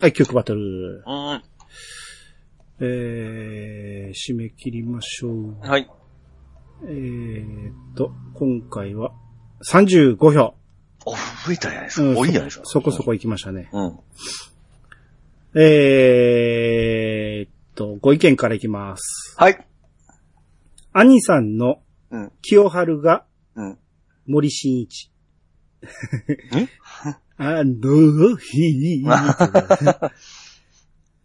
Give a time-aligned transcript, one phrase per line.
[0.00, 1.02] はい、曲バトル。
[1.04, 1.42] うん。
[2.80, 5.56] えー、締め切りましょう。
[5.60, 5.90] はい。
[6.84, 9.10] えーっと、今回は
[9.68, 10.54] 35票。
[11.04, 12.06] お、増えたじゃないですか。
[12.06, 12.64] うん多いじゃないですか。
[12.66, 13.70] そこそこ行きましたね。
[13.72, 13.98] うん。
[15.60, 19.34] えーっと、ご意見からいきます。
[19.36, 19.66] はい。
[20.92, 21.80] 兄さんの
[22.12, 22.32] うん。
[22.42, 23.24] 清春が
[23.56, 23.78] うん。
[24.28, 25.10] 森進一。
[27.38, 29.04] あの日、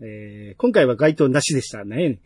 [0.05, 2.19] えー今回は該当なしでしたね。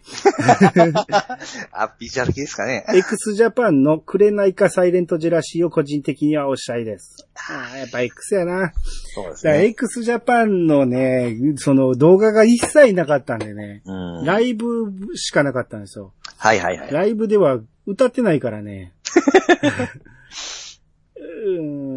[1.71, 2.85] あ、ビジュアル系ですかね。
[2.93, 7.27] x ジャパンのくれないかサイレントジェラシーを個人的にはおっしゃいです。
[7.35, 8.73] あーやっぱ X やな。
[9.13, 14.25] そうですだから x ジャパンのね、その動画が一切なかったんでね、うん。
[14.25, 16.13] ライブしかなかったんですよ。
[16.37, 16.91] はいはいはい。
[16.91, 18.93] ライブでは歌ってないからね。
[21.15, 21.96] うーん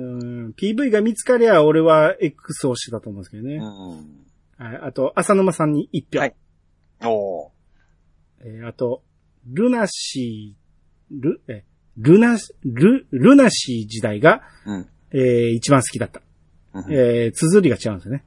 [0.56, 3.56] PV が見つかりゃ俺は X をしてたと思うんですけどね。
[3.56, 4.65] うん。
[4.66, 6.20] はい、あと、浅沼さんに1票。
[6.20, 6.34] はい
[7.02, 7.51] おー。
[8.43, 9.02] えーあと、
[9.46, 11.65] ルナシー、ル、え、
[11.96, 14.88] ルナ、ル、ルナシー時代が、うん。
[15.12, 16.23] えー一番好きだった。
[16.73, 18.24] うんえー、綴りが違うんですよね。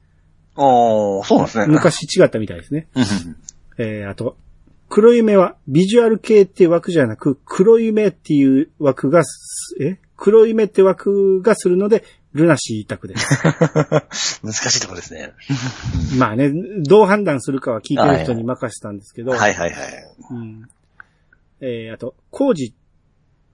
[0.56, 1.66] おー、そうなんですね。
[1.66, 2.88] 昔違ったみたいですね。
[2.94, 3.04] うん。
[3.78, 4.36] えーあと、
[4.88, 9.98] 黒夢はビジュアル系って枠じゃなく、黒夢っていう枠がす、え？
[10.24, 13.42] 黒夢って枠がするので、ルナシー一択です。
[14.42, 15.34] 難しいところですね。
[16.18, 16.50] まあね、
[16.82, 19.92] どう判断するかは聞いてる人に任せたんですけど、はいはいはい。
[20.30, 20.68] うん
[21.60, 22.74] えーあと、コージ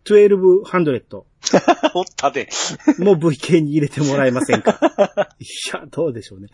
[0.05, 2.49] 1200おったで。
[3.03, 4.79] も VK に入れてもらえませんか
[5.41, 6.51] いや、どうでしょうね。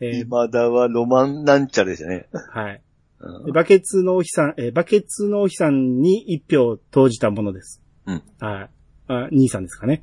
[0.00, 2.28] えー今田はロマンなんちゃらでしたね。
[2.52, 2.82] はい。
[3.20, 7.80] うんバケツのお日さん、えーバケツのお日さんに一票投じたものです。
[8.04, 8.22] うん。
[8.38, 8.75] はい。
[9.08, 10.02] あ、兄さんですかね。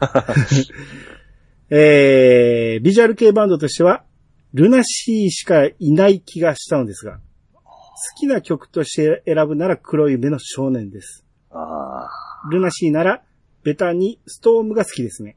[1.70, 4.04] えー、ビジュアル系バンドとしては、
[4.52, 7.18] ルナシーしかいない気がしたのですが、
[7.54, 7.70] 好
[8.18, 11.24] きな曲として選ぶなら黒い夢の少年です。
[11.50, 12.08] あ
[12.50, 13.22] ルナシーなら、
[13.62, 15.36] ベタにストームが好きですね。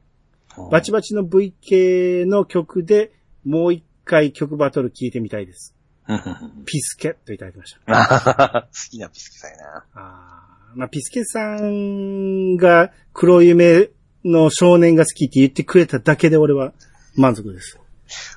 [0.55, 0.69] あ。
[0.69, 3.11] バチバチの V 系の曲で
[3.45, 5.73] もう一回曲バトル聞いてみたいです。
[6.07, 8.67] うんピスケといただきました。
[8.71, 9.57] 好きなピスケさんや
[9.95, 10.56] な。
[10.75, 13.89] まあ、ピスケさんが黒夢
[14.23, 16.73] の少年が好きって言ってくれただけで俺は
[17.15, 17.79] 満足です。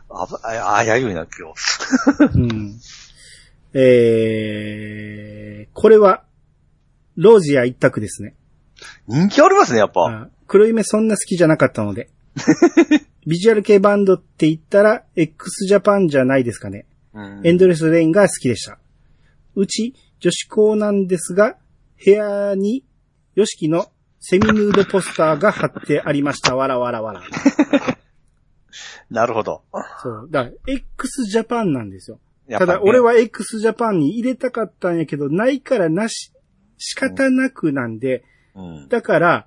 [0.09, 2.39] あぶ、あ、あやるようにな、今日。
[2.39, 2.81] うん。
[3.73, 6.25] えー、これは、
[7.17, 8.35] ロージア一択ですね。
[9.07, 10.07] 人気ありますね、やっぱ。
[10.07, 12.11] あ黒夢そんな好きじゃなかったので。
[13.27, 16.87] ビジュアル系バンドって言ったら x ジャパンじゃないですかね。
[17.13, 18.79] うんエンドレスレインが好きでした。
[19.55, 21.57] うち女子校なんですが、
[22.03, 22.85] 部屋に
[23.35, 23.87] ヨシキの
[24.19, 26.57] セミヌードポスターが貼ってありました。
[26.57, 27.23] わらわらわら。
[29.11, 29.63] なるほど。
[30.03, 30.29] そう。
[30.31, 32.21] だから、x ジャパンなんですよ。
[32.47, 36.33] やっただ、俺、は x ジャパンに入れたかったんやけど、ないからなし、
[36.79, 38.25] 仕方なくなんで、
[38.55, 38.89] うん。
[38.89, 39.47] だから、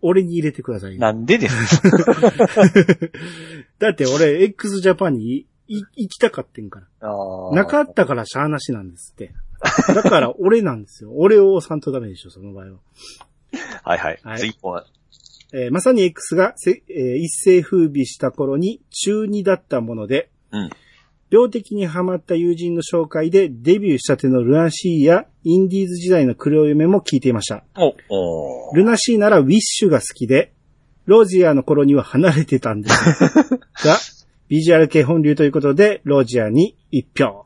[0.00, 1.00] 俺に入れてくださいよ。
[1.00, 1.82] なんでです
[3.80, 6.86] だって俺、x ジャパンに行きたかってんから。
[7.52, 9.32] なかったからしゃーなしなんですって。
[9.94, 11.10] だから俺なんですよ。
[11.14, 12.78] 俺を押さんとダメでしょ、その場合は。
[13.82, 14.20] はいはい。
[14.22, 14.84] はい次は、
[15.52, 20.70] えーまさに X がせ、えー一世風靡した頃に中2だったもので、うん。
[21.30, 27.64] 病的にハマった友人の紹介でデビューしたてのルナシーやインディーズ時代の黒夢も聞いていました。
[27.76, 30.52] お、おールナシーならウィッシュが好きで、
[31.06, 33.98] ロージアの頃には離れてたんですが、
[34.48, 37.44] ビジュアル系本流ということで、ロージアに一票。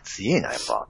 [0.00, 0.88] あ強えな、やっぱ。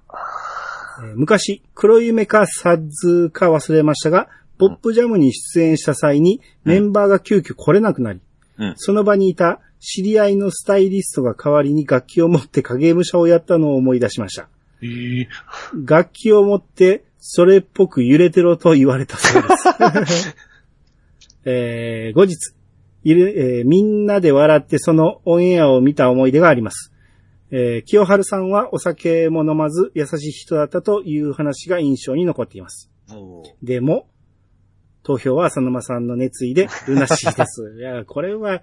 [1.03, 4.29] えー昔、黒夢かサッズか忘れましたが、
[4.59, 8.21] ポップジャムに出演した際にメンバーが急遽来れなくなり、
[8.59, 8.75] うん。
[8.77, 14.49] その場にいた知り合いのスタイリストが代わりに楽器を持って影武者をやったのを思い出しました。
[14.83, 15.27] えー、
[15.87, 20.37] 楽器を持ってそれっぽく揺れてろと言われたそうです。
[21.47, 22.37] えー後日、
[23.07, 26.93] えーみんなで笑ってそのオンエアを見た思い出があります。
[27.53, 32.91] えー清春さんはお酒も飲まず優しい人だったという話が印象に残っています。
[33.63, 34.07] でも、
[35.03, 37.75] 投票は浅沼さんの熱意でルナシーです。
[37.79, 38.63] いや、これは、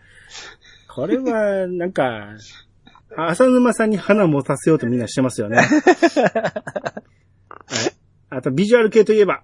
[0.88, 2.36] これは、なんか、
[3.16, 5.57] 浅沼さんに花持たせようとみんなしてますよね。
[5.57, 5.68] はい
[8.30, 9.44] あと、ビジュアル系といえば、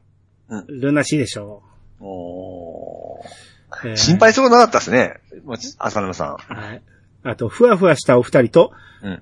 [0.49, 1.63] うんルナシーでしょ
[1.99, 3.89] おーう。
[3.89, 5.21] えー心配そうなかったですね。
[5.79, 6.81] 浅沼さはい。
[7.23, 8.73] あと、ふわふわしたお二人と、
[9.03, 9.07] ん。
[9.07, 9.21] うん。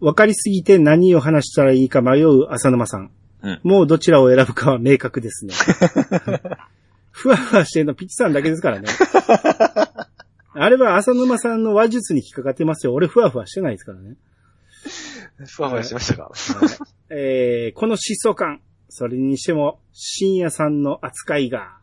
[0.00, 3.10] 分かりすぎて何を話したらいいか迷う浅沼さん。
[3.42, 5.54] うんもうどちらを選ぶかは明確ですね。
[7.12, 8.88] ふわふわしてるのピッチさんだけですからね。
[10.52, 12.94] あれは浅沼さんの話術に引っかかってますよ。
[12.94, 14.16] 俺ふわふわしてないですからね。
[15.46, 16.30] ふわふわしましたか？
[17.10, 18.60] えー、この疾走感。
[18.88, 21.76] それにしても、深夜さんの扱いが。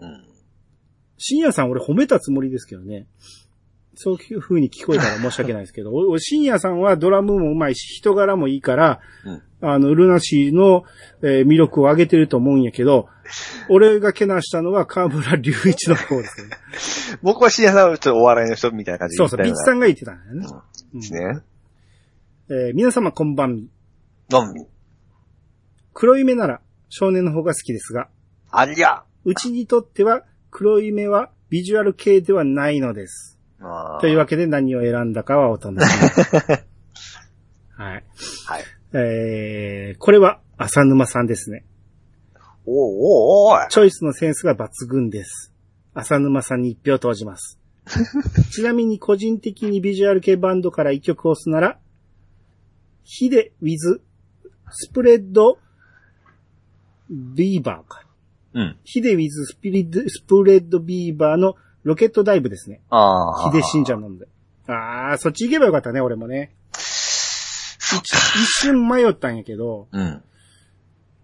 [0.00, 0.24] うん。
[1.18, 3.06] 深夜さん俺褒めたつもりですけどね。
[3.94, 10.84] そういう風に聞こえたら申し訳ないですけど、お深夜さんはドラムも上手いし、人柄もいいから、うんあの、ルナシーの、
[11.22, 13.08] えー魅力を上げてると思うんやけど、
[13.68, 16.56] 俺がけなしたのは河村隆一の方ですよね。
[17.22, 20.46] 僕は深夜さんはちょっとお笑いの人みたいな感じでそうそう、ピッチさんんが言ってたんだよね。
[20.94, 21.40] うんですね。
[22.48, 23.68] えー皆様こんばんみ。
[24.30, 24.66] のみ。
[25.92, 28.08] 黒い目なら少年の方が好きですが、
[28.50, 33.39] ありゃうちにとっては黒い目はビジュアル系ではないのです。
[34.00, 35.84] というわけで何を選んだかはお楽しみに。
[37.76, 38.04] はい。
[38.46, 38.64] はい。
[38.92, 41.64] えー、これは浅沼さんですね。
[42.66, 43.68] おーおーおい。
[43.68, 45.52] チョイスのセンスが抜群です。
[45.94, 47.58] 浅沼さんに一票投じます。
[48.52, 51.78] ちなみに個人的にビジュアル系バンドから一曲押すなら、
[53.02, 54.00] ヒデ with
[54.70, 55.58] スプレッド
[57.10, 58.06] ビーバーか。
[58.54, 58.76] うん。
[58.84, 62.80] ヒデ with スピリッドスプレッドビーバーのロケットダイブですね。
[62.90, 63.50] ああ。
[63.50, 64.26] ヒデ信者なんで。
[64.66, 66.54] あー、そっち行けばよかったね、俺もね。
[66.72, 70.22] 一一瞬迷ったんやけど、うん。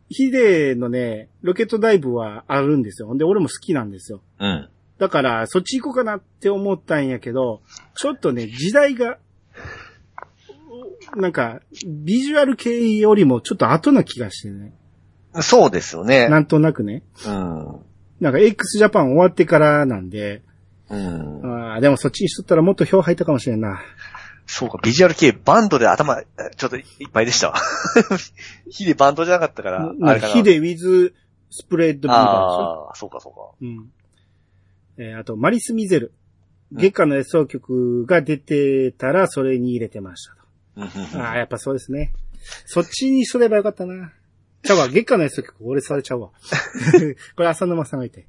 [0.08, 3.08] ヒデのね、ロケットダイブはあるんですよ。
[3.08, 4.22] ほんで、俺も好きなんですよ。
[4.38, 4.68] うん。
[4.98, 7.62] だから、そっち行こうかなって思ったんやけど、
[7.96, 9.18] ちょっとね、時代が、
[11.16, 14.72] なんか、ビジュアル系よりもちょっと後な気がしてね。
[15.42, 16.28] そうですよね。
[16.28, 17.02] なんとなくね。
[17.26, 17.80] うん。
[18.20, 20.42] なんか x ジャパン終わってからなんで、
[20.90, 21.74] うん。
[21.74, 23.80] あーでもそっちにしとったらもっと票入ったかもしれんな。
[24.46, 26.22] そうか、ビジュアル系バンドで頭、
[26.56, 27.56] ちょっといっぱいでしたわ。
[28.70, 30.32] ヒデバンドじゃなかったから、あれかな。
[30.32, 31.12] ヒデ with
[31.50, 33.40] スプレッドビーバーでしょああ、そうかそうか。
[33.60, 33.90] うん。
[34.98, 36.12] えーあと、マリス・ミゼル。
[36.72, 40.42] 月下の演奏曲が出てたら、それに入れてましたと。
[40.76, 42.12] うんああ、やっぱそうですね。
[42.66, 44.12] そっちにすればよかったな。
[44.62, 46.30] ちゃうわ、月下の演奏曲、俺それちゃうわ。
[47.36, 48.26] これ浅沼さんがいて。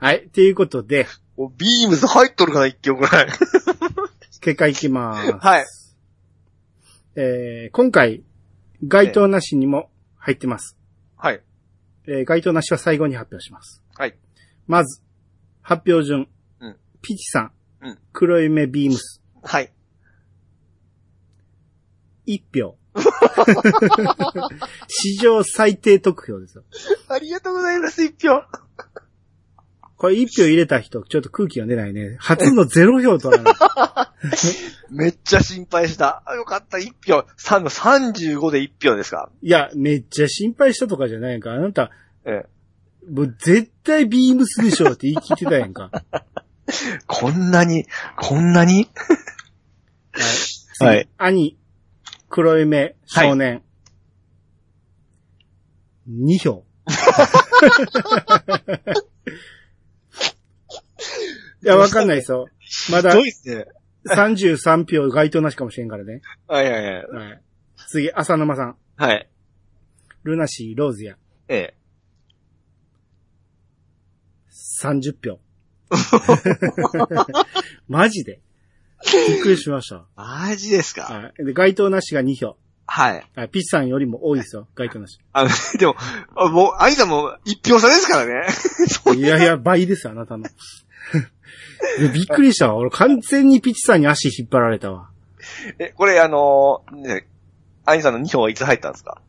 [0.00, 1.06] はい、ということで、
[1.36, 3.28] おビームズ入っとるかな、一曲ぐらい。
[4.40, 5.32] 結果いきます。
[5.32, 5.66] はい。
[7.16, 8.22] えー今回、
[8.82, 10.78] 該当なしにも入ってます。
[11.16, 11.42] はい。
[12.06, 13.82] えー該当なしは最後に発表します。
[13.94, 14.16] はい。
[14.66, 15.02] まず、
[15.60, 16.28] 発表順。
[16.60, 17.52] うんピチさん。
[17.82, 19.20] うん黒い目ビームス。
[19.42, 19.70] はい。
[22.24, 22.78] 一票。
[24.88, 26.64] 史上最低得票ですよ。
[27.08, 28.42] ありがとうございます、一票。
[30.00, 32.16] これ一票入れた人、ちょっと空気が出ないね。
[32.20, 33.54] 初のゼロ票取らない。
[34.90, 36.22] めっちゃ心配した。
[36.24, 37.26] あよかった、一票。
[37.36, 39.28] 3の35で一票ですか？
[39.42, 41.52] いや、めっちゃ心配したとかじゃないか。
[41.52, 41.90] あなた、
[42.24, 43.10] ええ。
[43.12, 45.90] もう絶対ビームスでしょって言い切ってたやんか。
[45.92, 46.04] はい。
[47.06, 47.84] こんなに、
[48.16, 48.88] こんなに？
[50.78, 51.58] 次はい兄、
[52.30, 53.62] 黒い目、少年。
[56.08, 56.64] 2票。
[61.62, 62.48] いや、わかんないですよ。
[62.90, 63.66] まだひどいっすね。
[64.08, 66.22] 33票該当なしかもしれんからね。
[66.46, 67.06] はいはいはい。
[67.06, 67.42] はい。
[67.88, 68.76] 次、浅沼さん。
[68.96, 69.28] はい。
[70.22, 71.16] ルナシー、ローズや。
[71.48, 71.74] ええ。
[74.82, 75.38] 30票。
[77.88, 78.40] マジで？
[79.28, 80.06] びっくりしました。
[80.14, 81.02] マジですか？
[81.02, 81.44] はい。
[81.44, 82.56] で、該当なしが2票。
[82.86, 83.26] はい。
[83.36, 83.48] はい。
[83.48, 84.68] ピッチさんよりも多いですよ。
[84.74, 85.18] 該当なし。
[85.32, 85.94] あの、でも、
[86.36, 88.46] あもう、アイさんも一票差ですからね。
[89.16, 90.44] いやいや、倍ですよ、あなたの。
[91.98, 92.76] で びっくりしたわ。
[92.76, 95.10] 俺完全にピッチさんに足引っ張られたわ。
[95.78, 97.26] え、これあのー、ね、
[97.86, 99.20] アイさんの2票はいつ入ったんですか？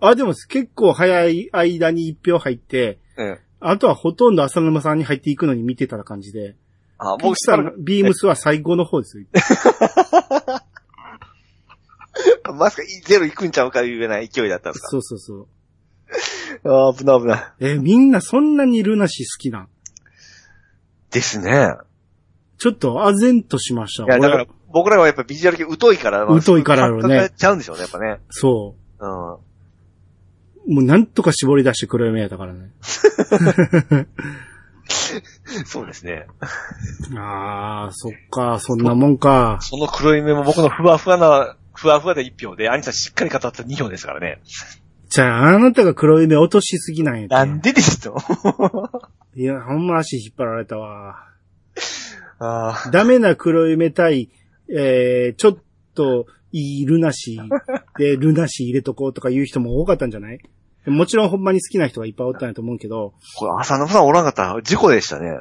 [0.00, 3.38] あ、でも結構早い間に1票入って、うん。
[3.60, 6.54] あとはほとんど浅沼さんに入っていくのに見てた感じで、
[6.98, 9.24] あ、ピッチさんのビームスは最後の方ですよ。
[12.54, 15.46] まさかゼロ行くんちゃうかいうような勢いだったんですそうそうそう。
[16.62, 17.44] かあー危ない危ない。
[17.60, 19.68] えーみんなそんなにルナシー好きなん？
[21.16, 21.72] ですね。
[22.58, 24.04] ちょっと唖然としました。
[24.04, 28.18] いや、だから俺、僕らはやっぱビジュアル系疎いから、疎いからやろうね感覚がちゃうんでしょうね、やっぱね。
[28.28, 29.32] そうん。
[29.32, 29.38] う。
[30.68, 32.70] もうなんとか絞り出して黒い目やったからね。
[35.64, 36.26] そうですね。
[37.16, 39.58] あー、そっか、そんなもんか。
[39.62, 44.40] その黒い目も僕のふわふわな、ふわふわで1票で、アニさんしっかり語った2票ですからね。
[45.08, 48.16] じゃあ、あなたが黒い目落としすぎなんやてなんでですと
[49.36, 51.16] いや、ほんま足引っ張られたわ。
[52.38, 54.30] あダメな黒い目対、
[54.68, 55.58] えー、ちょっ
[55.94, 57.48] といいルナシー
[57.98, 60.38] で、ルナシー入れとこうとか言う人も多かったんじゃない？
[60.86, 65.40] もちろんほんまに好きな人がいっぱいおったんやと思うけど、これ、浅野さんおらんかったら事故でしたね。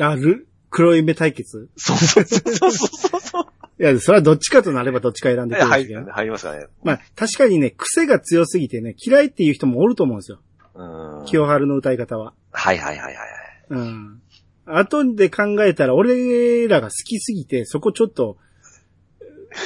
[0.00, 1.68] あ、る、黒い目対決？
[1.76, 2.36] そうそうそ
[2.68, 3.44] うそうそう。
[3.78, 6.00] いや、それはどっちかとなればどっちか選んでくるんですけど。
[6.00, 6.66] 入入りますかね。
[6.82, 10.38] まあ、確かにね、癖が強すぎてね、嫌いっていう人もおると思うんですよ。
[10.76, 11.24] うん。
[11.26, 12.34] 清春の歌い方は。
[12.52, 13.24] はいはいはいはいはい。
[13.70, 14.22] うん。
[14.66, 18.36] 後で考えたら、俺らが好きすぎて、そこちょっと、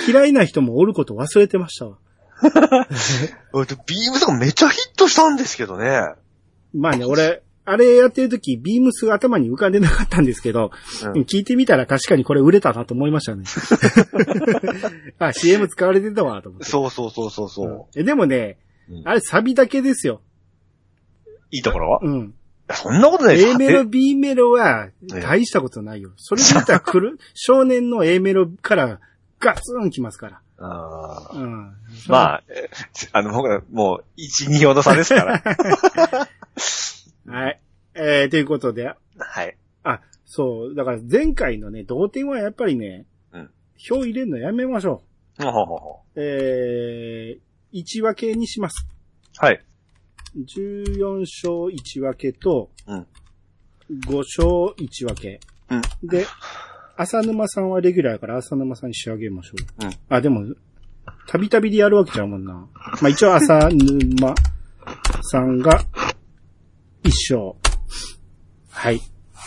[0.07, 1.99] 嫌いな人もおること忘れてましたわ。
[3.53, 6.01] 俺 ビームとかめっちゃヒットしたんですけどね。
[6.73, 10.71] まあね、俺、あれやってる時、ビームスが頭に浮かんでなかったんですけど、
[11.05, 13.45] うん聞いてみたら確かにこれ売れたなと思いましたね。
[15.19, 16.67] あ、CM 使われてたわ、と思って。
[16.67, 17.87] そうそうそうそうそう。
[17.99, 20.21] えでもね、うんあれサビだけですよ。
[21.51, 22.01] いいところは？
[22.03, 22.35] うん。
[22.73, 26.13] そんなことないです A メロ、B メロはえ大したことないよ。
[26.17, 29.01] それで言ったら来る、 少年の A メロから
[29.41, 30.41] ガツン来ますから。
[30.59, 31.73] あーうん。
[32.07, 32.71] まあ、え
[33.13, 35.43] あの、僕らもう、1、2ほど差ですから。
[37.27, 37.61] はい。
[37.95, 39.57] えー、ということで、はい。
[39.83, 43.51] あ、そう、だから前回のね、同点はやっぱりね、うん
[43.83, 45.03] 票入れるのやめましょ
[45.41, 46.21] ほうほうほうほう。
[46.21, 48.87] えー、1分けにします。
[49.41, 49.65] うはい。
[50.37, 53.07] 14勝1分けと、うん
[53.91, 54.47] 5勝
[54.79, 55.41] 1分け。
[55.69, 56.25] うんで、
[56.97, 59.87] 浅沼さんはレギュラーやから浅沼さんに仕上げましょう。
[59.87, 60.45] うんあ、でも、
[61.27, 62.55] たびたびでやるわけちゃうもんな。
[62.55, 62.69] ま
[63.03, 64.35] あ一応浅沼
[65.23, 65.85] さんが
[67.03, 67.55] 1勝。
[68.71, 68.97] はい。
[68.97, 69.01] っ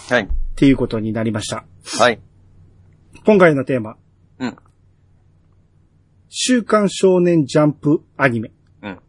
[0.09, 0.29] はい。
[0.55, 1.65] ていうことになりました。
[1.97, 2.19] はい。
[3.25, 3.95] 今回のテーマ。
[4.39, 4.57] うん。
[6.29, 8.51] 週刊少年ジャンプアニメ。
[8.81, 8.99] うん。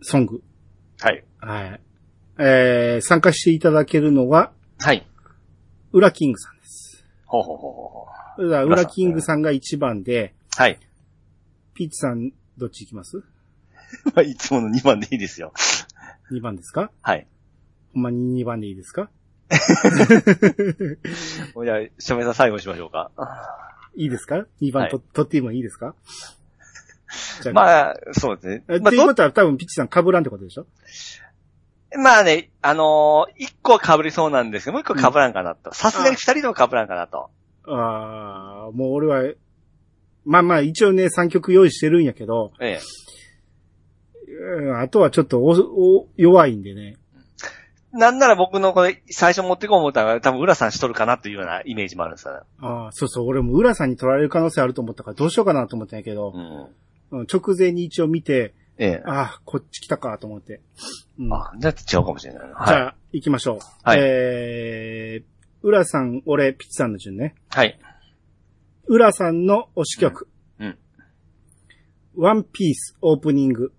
[0.00, 0.42] ソング。
[1.04, 1.24] はい。
[1.38, 1.80] はい。
[2.38, 5.06] えー、参加していただけるのは、はい。
[5.92, 7.04] ウラキングさんです。
[7.26, 8.06] ほうほうほうほ
[8.38, 10.62] うウラキングさんが1番で、う。
[10.62, 10.78] はい。
[11.74, 13.18] ピッチさん、どっち行きます？
[14.06, 15.52] ま あいつもの2番でいいですよ。
[16.32, 16.90] ?2 番ですか？
[17.02, 17.26] はい。
[17.92, 19.10] ほんまに2番でいいですか？
[19.50, 23.10] じゃあ、署名さん最後にしましょうか。
[23.96, 25.94] いいですか ?2 番と、取ってもいいですか？
[27.52, 28.64] まあ、そうですね。
[28.66, 30.66] まあ、えっていうこどとは多分ピッチさん被らんってことでしょ？
[31.96, 35.72] まあね、あのー、1個は被りそうなんですけど、もう1個被らんかなと。
[35.72, 37.30] さすがに2人でも被らんかなと。
[37.66, 39.22] ああ、もう俺は、
[40.24, 42.80] まあまあ一応ね、3曲用意してるんやけど、ええ。
[44.60, 46.96] うんあとはちょっとおお弱いんでね。
[47.92, 52.40] なんなら僕のこれ、最初持ってこう思ったら多分浦さんしとるかなというようなイメージもあるんですよね。
[52.58, 56.68] ああ、そうそう、俺も浦さんに取られる可能性あると思ったからどうしようかなと思ったんやけどう、ん。
[57.18, 59.02] うん直前に一応見て、ええ。
[59.06, 60.60] ああ、こっち来たかと思って。
[61.18, 62.74] うん、あ、じゃあ違うかもしれないはい。
[62.74, 63.58] ゃあ、行きましょう。
[63.84, 65.24] はいえー、
[65.62, 67.36] 浦さん、俺、ピッチさんの順ね。
[67.50, 67.78] はい。
[68.86, 70.28] 浦さんの推し曲。
[70.58, 70.78] うん。
[72.16, 73.72] ワンピースオープニング。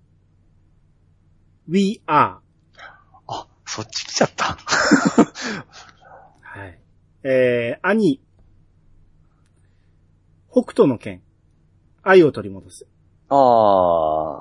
[1.67, 2.37] We are.
[3.27, 4.57] あ、そっち来ちゃった。
[6.41, 6.79] はい。
[7.23, 8.21] えー、兄。
[10.49, 11.21] 北斗の剣。
[12.01, 12.87] 愛を取り戻す。
[13.35, 14.37] あ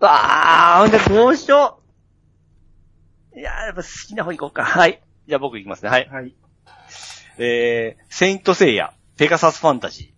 [0.00, 0.06] あ。
[0.06, 1.80] ああ、ほんでどうしよ
[3.34, 3.38] う。
[3.38, 4.64] いやー、やっぱ好きな方行こうか。
[4.64, 5.02] はい。
[5.26, 5.90] じゃあ僕行きますね。
[5.90, 6.08] はい。
[6.08, 6.34] はい。
[7.38, 10.12] えー、セイントセイヤ、ペガサスファンタジ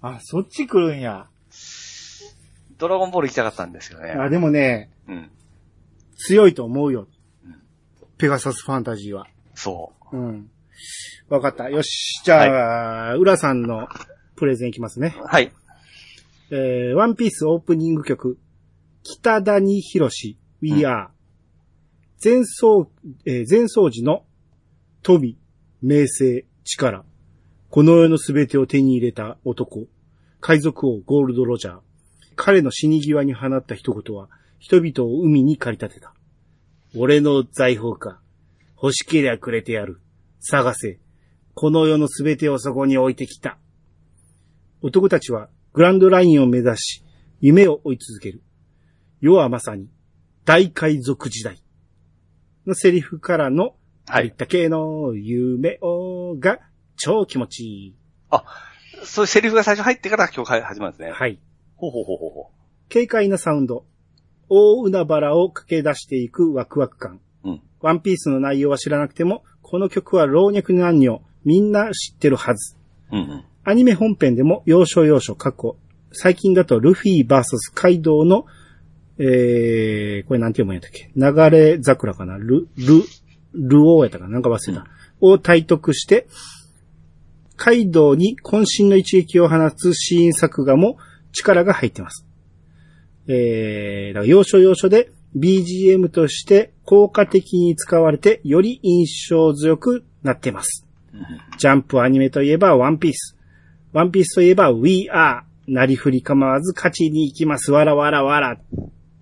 [0.00, 1.26] あ、そっち来るんや。
[1.50, 2.78] ー。
[2.78, 4.12] ドラゴンボール行きたかったんですよね。
[4.12, 5.30] あ、でもね、うん。
[6.16, 7.08] 強いと思うよ
[7.44, 7.56] うん。
[8.18, 9.26] ペガサスファンタジーは。
[9.54, 10.50] そうん。
[11.28, 11.68] わかった。
[11.70, 12.22] よし。
[12.24, 13.88] じゃあ、浦さんの
[14.36, 15.16] プレゼンいきますね。
[15.20, 15.26] う。
[15.26, 15.52] はい。
[16.50, 18.38] えー、ワンピースオープニング曲、
[19.02, 21.08] 北谷博士、We Are。
[22.24, 22.90] 前奏、
[23.26, 24.24] えー前奏時の
[25.02, 25.36] 富、
[25.82, 27.04] 名声、力。
[27.68, 29.88] この世のすべてを手に入れた男。
[30.40, 31.78] 海賊王ゴールド・ロジャー。
[32.34, 36.14] 彼の死に際に放った一言は、人々を海に駆り立てた。
[36.96, 38.20] 俺の財宝か。
[38.82, 40.00] 欲しけりゃくれてやる。
[40.40, 40.98] 探せ。
[41.52, 43.58] この世のすべてをそこに置いてきた。
[44.80, 47.04] 男たちはグランドラインを目指し、
[47.40, 48.42] 夢を追い続ける。
[49.20, 49.88] 世はまさに
[50.44, 51.62] 大海賊時代
[52.66, 53.74] のセリフからの、はい
[54.06, 56.58] ありったけの夢をが
[56.96, 57.96] 超気持ちいい。
[59.04, 61.12] そういうセリフが最初入ってから今日始まるんですね。
[61.12, 61.38] はい。
[61.76, 62.50] ほうほうほうほうほ
[62.92, 63.84] 軽快なサウンド。
[64.48, 67.20] 大海原を駆け出していくワクワク感。
[67.44, 72.76] うんワンピースの内容は知らなくても、この曲は老若男女、みんな知ってるはず。
[73.12, 73.16] う。
[73.16, 73.44] うんうん。
[73.68, 75.76] アニメ本編でも要所要所過去。
[76.10, 78.46] 最近だとルフィバーサスカイドウの、
[79.18, 81.10] えー、これなんて読むんやったっけ？
[81.14, 82.38] 流れ桜かな？
[82.38, 83.02] ル、ル、
[83.52, 84.30] ルオーやったかな？
[84.30, 84.86] なんか忘れた。
[85.20, 86.28] を体得して、
[87.56, 90.96] カイドウに渾身の一撃を放つシーン作画も
[91.32, 92.26] 力が入ってます。
[93.26, 100.86] えー、だから要所要所で BGM として効果的に使われて、より印象強くなってます。
[101.58, 103.34] ジャンプアニメといえばワンピース。
[103.92, 105.48] ワンピースといえば We Are。
[105.68, 107.72] なりふり構わず勝ちに行きます。
[107.72, 108.58] わらわらわら。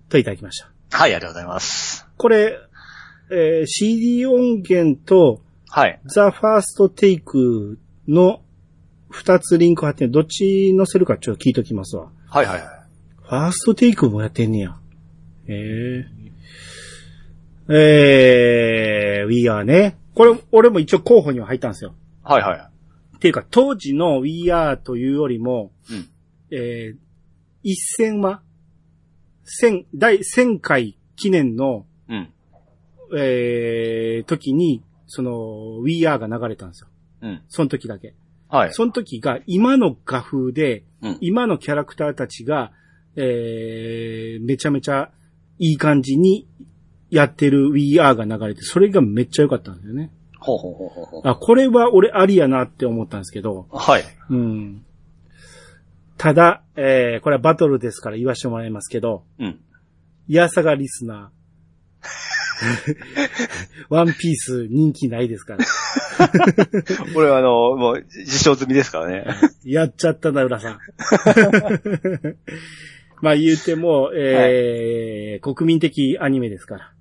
[0.09, 0.71] といただきました。
[0.97, 2.07] はい、ありがとうございます。
[2.15, 2.57] これ、
[3.29, 5.99] えー CD 音源とはい。
[6.05, 8.41] ザ・ファーストテイクの
[9.09, 12.09] 二つリンク貼ってんどっち載せるかちょっと聞いときますわ。
[12.29, 12.67] はいはいはい。
[13.21, 14.77] ファーストテイクもやってんねや。
[15.47, 16.05] え
[17.69, 19.97] ええー、We Are ね。
[20.15, 21.93] これ、俺も一応候補には入ったんですよ。
[22.23, 22.69] はいはい。
[23.17, 26.07] っていうか、当時の We Are というよりも、うん
[26.51, 26.97] えー、
[27.63, 28.41] 一戦は、
[29.43, 32.29] 千、第千回記念の、うん。
[33.17, 36.87] えー、時に、その、We Are が流れたんですよ。
[37.21, 37.41] うん。
[37.49, 38.13] その時だけ。
[38.49, 38.73] はい。
[38.73, 41.17] その時が今の画風で、うん。
[41.19, 42.71] 今のキャラクターたちが、
[43.15, 45.11] えー、めちゃめちゃ
[45.57, 46.47] いい感じに
[47.09, 50.11] やってる We Are が流れて、それがめっちゃ良かったんですよね。
[50.47, 51.21] ほうほうほうほうほう。
[51.25, 54.03] あ、これは俺ありやなって思ったんですけど、はい。
[54.29, 54.85] うん。
[56.17, 59.59] ただ、えー、これはバトルですから言わせてもらいますけど、うん。
[60.27, 61.37] いやさがリスナー。
[63.89, 65.65] ワンピース人気ないですから。
[67.13, 69.25] これはあの、もう、実証済みですからね。
[69.63, 70.79] やっちゃったな、浦さん。
[73.21, 76.93] まあ言うても、えー国民的アニメですから。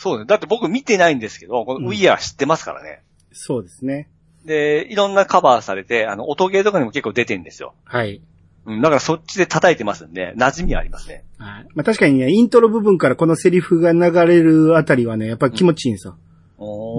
[0.00, 0.24] そうね。
[0.24, 3.02] だって僕見てないんですけど、このうん We Are 知ってますからね。
[3.32, 4.08] そうですね。
[4.46, 7.74] で、いろんなカバーされて、あの、音ゲーとかにも結構出てんですよ。
[7.84, 8.22] はい。
[8.64, 8.80] うん。
[8.80, 11.24] だからそっちで叩いてますんで、馴染みはありますね。
[11.36, 16.16] はいまあ確かにね、イントロ部分からこのセリフが流れるあたりはね、やっぱり気持ちいいんですよ。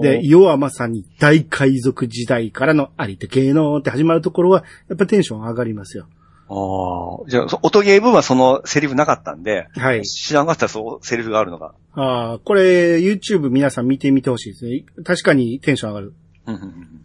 [0.00, 6.06] で、で、世はまさに大海賊時代からのありと芸能って始まるところは、やっぱテンション上がりますよ。
[6.52, 7.30] ああ。
[7.30, 10.02] じゃあ、そ音ゲー部分はそのセリフなかったんで、はい。
[10.02, 11.74] 知らなかったらそう、セリフがあるのが。
[11.94, 14.84] ああ、これ、YouTube 皆さん見てみてほしいですね。
[15.04, 16.14] 確かにテンション上がる。
[16.46, 17.02] うんうんうん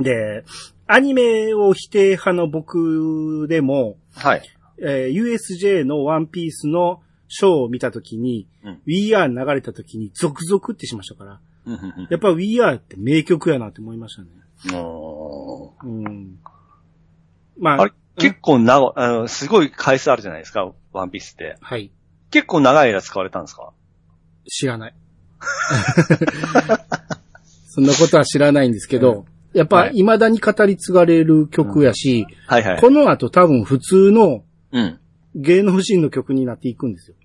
[0.00, 0.44] で、
[0.86, 4.42] アニメを否定派の僕でも、はい。
[4.80, 14.28] えー USJ のワンピースのショーを見たときに、うん We Are 流れたときにゾクゾクってしましたから、うんうんうんやっぱ We Are って名曲やなって思いましたね。
[14.76, 16.38] おーうん。
[17.58, 21.56] まあ、あれ、結構長、あの、すごい回数あるじゃないですか、ワンピースって。
[21.60, 21.90] はい。
[22.30, 23.72] 結構長い間使われたんですか？
[24.50, 24.94] 知らない。
[27.68, 32.80] そんなことは知らないんですけど、やっぱはい未だに語り継がれる曲やし、はいはい。
[32.80, 34.98] この後多分普通のうん。
[35.34, 37.16] 芸能人の曲になっていくんですよ。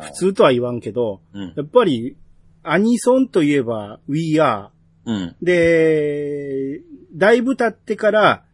[0.00, 0.06] ああ。
[0.06, 1.52] 普通とは言わんけど、うん。
[1.56, 2.16] やっぱり
[2.64, 4.68] アニソンといえば We Are。
[5.04, 5.36] うん。
[5.40, 6.80] で、
[7.14, 8.44] だいぶ経ってから、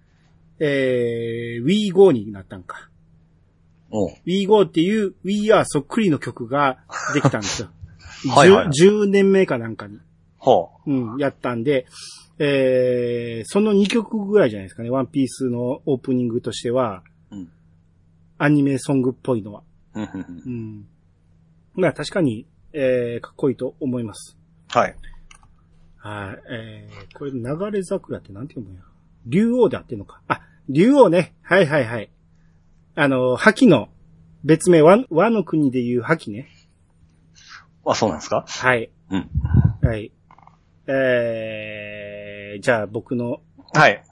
[0.61, 2.89] えー、We Go になったんか。
[3.91, 6.79] おう We Go っていう We Are そっくりの曲が
[7.15, 7.69] できたんですよ。
[8.35, 9.99] はいはいはい 10, 10年目かなんかに。
[10.39, 11.87] ほうん、やったんで、
[12.39, 14.91] えー、その2曲ぐらいじゃないですかね。
[14.91, 17.51] ワンピースのオープニングとしては、うん
[18.37, 19.63] アニメソングっぽいのは。
[19.95, 20.87] うん。
[21.75, 24.37] まあ確かに、えー、かっこいいと思います。
[24.69, 24.97] はい。
[25.99, 26.43] はい。
[26.51, 28.83] えー、これ流れ桜ってなんて読むんや？
[29.27, 30.23] 竜王であってんのか。
[30.29, 31.35] あ、竜王ね。
[31.43, 32.11] はいはいはい。
[32.95, 33.89] あの、覇気の、
[34.45, 36.49] 別名、和和の国でいう覇気ね。
[37.87, 38.45] あ、そうなんですか？
[38.47, 38.91] はい。
[39.11, 39.31] うん。
[39.83, 40.13] はい。
[40.87, 43.41] えー、じゃあ僕の
[43.73, 44.05] はい。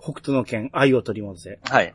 [0.00, 1.58] 北斗の剣愛を取り戻せ。
[1.64, 1.94] はい。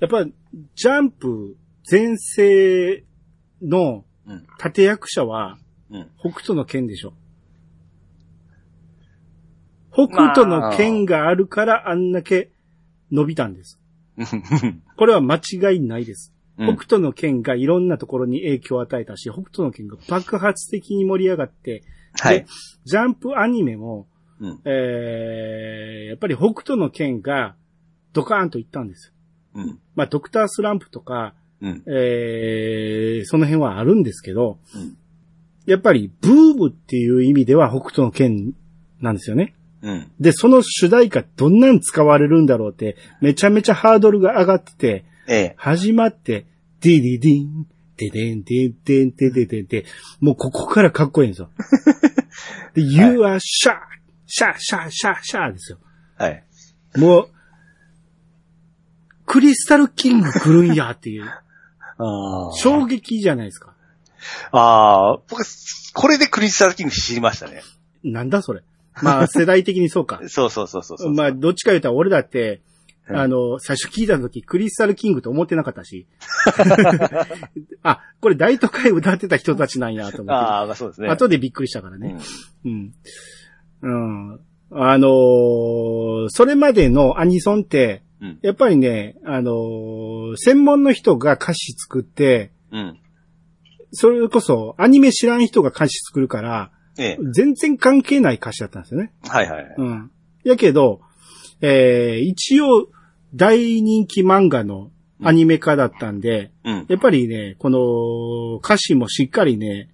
[0.00, 3.04] やっぱ、ジャンプ全盛
[3.62, 4.46] のうん。
[4.62, 5.56] 立役者は
[5.90, 6.10] うん。
[6.18, 7.12] 北斗の剣でしょ。
[9.96, 12.50] 北斗の剣があるからあんだけ
[13.10, 13.80] 伸びたんです。
[14.96, 16.32] これは間違いないです。
[16.32, 21.82] うん北斗の剣がいろんなところに影響を与えたし、北斗の剣が爆発的に盛り上がって、
[22.18, 22.46] はい。
[22.84, 24.06] ジャンプアニメも、
[24.40, 24.60] うん。
[24.64, 27.56] えー、やっぱり北斗の剣が
[28.14, 29.08] ドカーンといったんです
[29.54, 29.62] よ。
[29.62, 29.78] うん。
[29.94, 31.82] まあ、ドクタースランプとか、うん。
[31.86, 34.96] えー、その辺はあるんですけど、うん
[35.66, 38.52] やっぱりブームっていう意味では北斗の剣
[39.00, 39.54] なんですよね。
[39.82, 40.12] うん。
[40.18, 45.54] で、その主題歌どんなん使われるんだろうって、めちゃめちゃハードルが上がってて、ええ。
[45.58, 46.46] 始まって、
[46.80, 49.78] ディディディン、デデンデンデンデデデンデ
[50.20, 51.50] ン、もうここからかっこいいんですよ。
[52.74, 53.78] で、You are sha,
[54.26, 55.78] sha, sha, sha, sha ですよ。
[56.16, 56.44] はい。
[56.96, 57.28] もう、
[59.24, 61.24] クリスタルキング来るんやっていう、
[61.98, 63.74] あ衝撃じゃないですか。
[64.52, 65.44] ああ、僕、
[65.94, 67.62] これでクリスタルキング知りましたね。
[68.04, 68.62] なんだそれ。
[69.02, 70.20] まあ、世代的にそうか。
[70.28, 71.12] そうそうそうそう。
[71.12, 72.62] まあ、どっちか言ったら俺だって、
[73.08, 76.08] うんあの、最初聞いた時、クリスタルキングと思ってなかったし。
[77.84, 80.32] あ、これ大都会歌ってた人たちなんやと思って。
[80.32, 81.08] ああ、まあそうですね。
[81.08, 82.16] 後でびっくりしたからね。
[82.64, 82.92] うん
[83.82, 84.30] うん。
[84.32, 84.40] うん。
[84.72, 88.38] あのーそれまでのアニソンって、うん。
[88.42, 92.98] やっぱりね、あのー専門の人が歌詞作って、うん。
[93.92, 97.18] それこそアニメ知らん人が歌詞作るから、ええ。
[97.32, 99.12] 全然関係ない歌詞だったんですよね。
[99.28, 99.74] はいはい。
[99.76, 100.10] うん。
[100.44, 101.00] やけど、
[101.60, 102.88] えー一応、
[103.34, 104.90] 大人気漫画の
[105.22, 106.86] アニメ化だったんで、うん。
[106.88, 109.90] やっぱりね、この歌詞もしっかりね、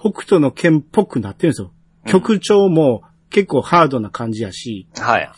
[0.00, 1.72] 北斗の剣っぽくなってるんですよ。
[1.72, 5.30] うん曲調も結構ハードな感じやし、はい。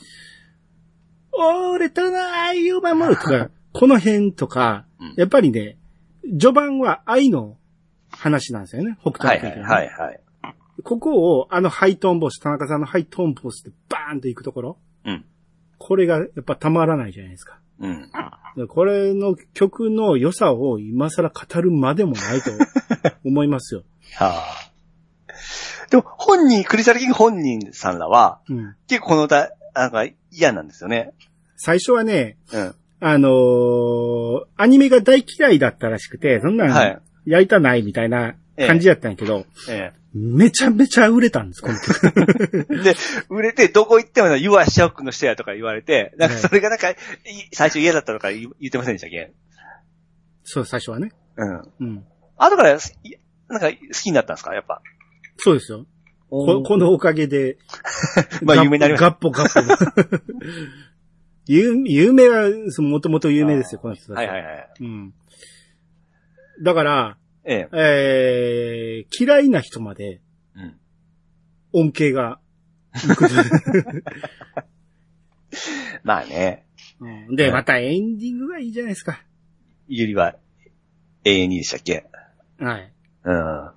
[1.32, 5.78] 俺との愛を守るとか、 この辺とかうん、やっぱりね、
[6.38, 7.56] 序盤は愛の
[8.10, 10.20] 話なんですよね、北斗はいはいの剣っていははいはい。
[10.82, 15.24] ここを、あのハイトーンボス、田中さんのハイトーンボスでバーンと行くところ、うん。
[15.78, 17.58] これがやっぱたまらないじゃないですか。
[17.80, 18.10] うん。
[18.68, 22.50] これの曲の良さを今更語るまでもないと
[23.24, 23.82] 思いますよ。
[24.16, 24.70] はあ。
[25.90, 31.12] でも、本人、クリスタルキング本人さんらは、うん、結構この歌、なんか嫌なんですよね。
[31.56, 32.74] 最初はね、うん。
[33.02, 38.34] あのーアニメが大嫌いだったらしくて、そんなはいんやりたないみたいな
[38.66, 42.66] 感じだったんやけど、えめちゃめちゃ売れたんです、この曲。
[42.70, 42.76] え。
[42.82, 42.94] で、
[43.28, 46.96] 売れて、どこ行っても、You are シャークの人やとか言われて、なんかそれがなんか、い
[47.52, 49.32] 最初嫌だったとか言言ってませんでしたっけ？
[50.42, 51.12] そう、最初はね。
[51.36, 51.62] うん。
[51.80, 52.04] うん。
[52.36, 52.78] 後から、い
[53.48, 54.54] なんか好きになったんですか？
[54.54, 54.82] やっぱ。
[55.38, 55.86] そうですよ。
[56.28, 57.58] ここのおかげで、
[58.42, 60.20] まあ有名になりましたガッポガッポ。
[61.46, 64.16] 有有名は、もともと有名ですよ、この人たち。
[64.16, 64.68] はいはいはい。
[64.80, 65.14] うん。
[66.62, 69.04] だから、ええ。
[69.04, 70.20] えー、嫌いな人まで
[70.54, 70.76] うん。
[71.72, 72.40] 恩恵が。
[76.04, 76.66] まあね。
[77.00, 79.22] うんで、はいまたエンディングがいいじゃないですか。
[79.88, 80.36] ゆりは、
[81.24, 82.06] 永遠にでしたっけ？
[82.58, 82.92] はい。
[83.24, 83.70] うん。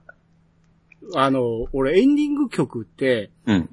[1.15, 3.69] あの、俺エンディング曲って、うん。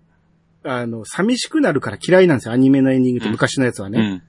[0.63, 2.55] あの、寂しくなるから嫌いなんですよ。
[2.55, 3.99] アニメのエンディングってうん昔のやつはね。
[3.99, 4.23] うん。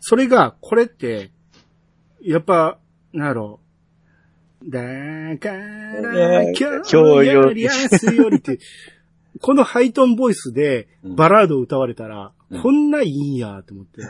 [0.00, 1.30] それが、これって、
[2.22, 2.78] やっぱ、
[3.12, 3.63] なんやろう。
[4.66, 4.80] だ
[5.38, 7.70] から、今日より明
[8.10, 8.58] 日よりって、
[9.40, 14.02] このハイトーンボイスでうんバラードを歌われたら、うんこんないいんやと思って。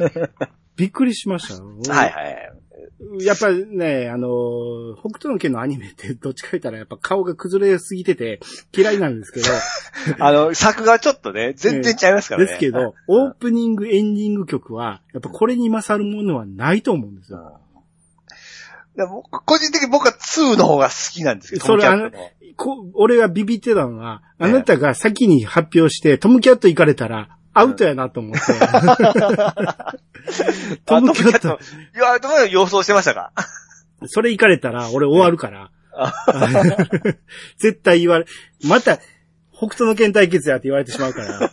[0.76, 1.62] びっくりしました。
[1.92, 3.24] はいはい。
[3.24, 8.40] やっぱね、あの、北斗の剣のアニメってどっちか言ったらやっぱ顔が崩れすぎてて
[8.76, 9.46] 嫌いなんですけど、
[10.18, 12.46] あの、作がちょっとね、全然違いますからね。
[12.46, 17.60] ですけど、オープニング、エンディング曲は、やっぱこれに勝るものはないと思うんですよ。
[19.08, 28.40] 個人的に僕は2の方が好きなんですけど、それトムキャットのこ俺がビビってたのは、あなたが先に発表して、トムキャット行かれたら、アウトやなと思って。
[30.84, 31.58] トムキャット、
[31.96, 33.32] いや、どう予想してましたか？
[34.06, 35.70] それ行かれたら、俺終わるから。
[37.58, 38.26] 絶対言われ、
[38.66, 38.98] また、
[39.52, 41.50] 北斗の剣対決やって言われてしまうから。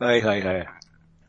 [0.06, 0.56] はいはいはい。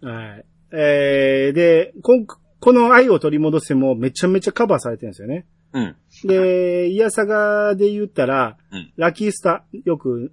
[0.01, 0.45] はい。
[0.73, 2.25] えー、で、こん
[2.62, 5.47] この愛を取り戻せもめちゃめちゃカバーされてるんですよね。
[5.74, 5.95] うん。
[6.26, 10.32] で、イヤサガで言ったら、うんラッキースタ、よく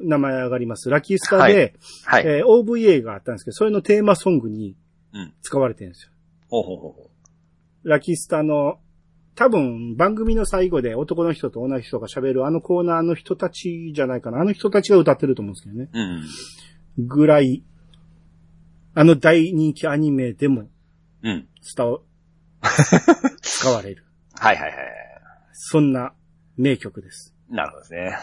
[0.00, 0.90] 名前上がります。
[0.90, 2.26] ラッキースタで、はい。
[2.26, 4.76] えー OVA があったんですけど、それのテーマソングに
[5.12, 6.12] うん使われてるんですよ。
[6.48, 7.10] ほうほうほうほ
[7.84, 8.80] ラッキースタの、
[9.36, 14.40] 多分番組の最後で男の人と女の人が喋るあのコーナーの人たちじゃないかな。
[14.40, 15.88] あの人たちが歌ってると思うんですけどね。
[16.98, 17.00] う。
[17.00, 17.06] うん。
[17.06, 17.62] ぐらい、
[18.94, 20.68] あの大人気アニメでも
[21.22, 21.48] うん。
[21.76, 22.00] 伝わ、
[23.42, 24.06] 使われる。
[24.38, 24.74] はいはいはい。
[25.52, 26.12] そんな
[26.56, 27.34] 名曲です。
[27.48, 28.18] なるほどですね。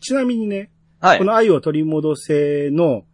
[0.00, 0.70] ちなみにね、
[1.00, 1.18] はい。
[1.18, 3.04] この愛を取り戻せの、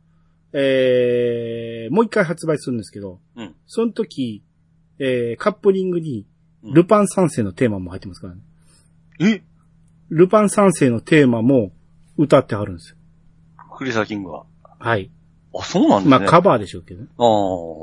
[0.52, 4.44] えー、もう一回発売するんですけど、うんその時、
[4.98, 6.26] えー、カップリングに、
[6.62, 8.40] うんルパン三世のテーマも入ってますからね。
[9.20, 9.42] え？
[10.08, 11.70] ルパン三世のテーマも
[12.16, 12.96] 歌ってはるんですよ。
[13.76, 14.46] クリスターキングは。
[14.80, 15.10] はい。
[15.56, 16.18] あ、そうなんですね。
[16.18, 17.08] まあカバーでしょうけどね。
[17.18, 17.26] ああ。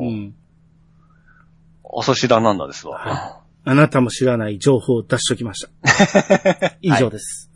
[0.02, 0.36] うん。
[2.02, 2.98] 朝知らなんだですわ。
[2.98, 6.76] はあなたも知らない情報を出しときました。
[6.82, 7.50] 以上です。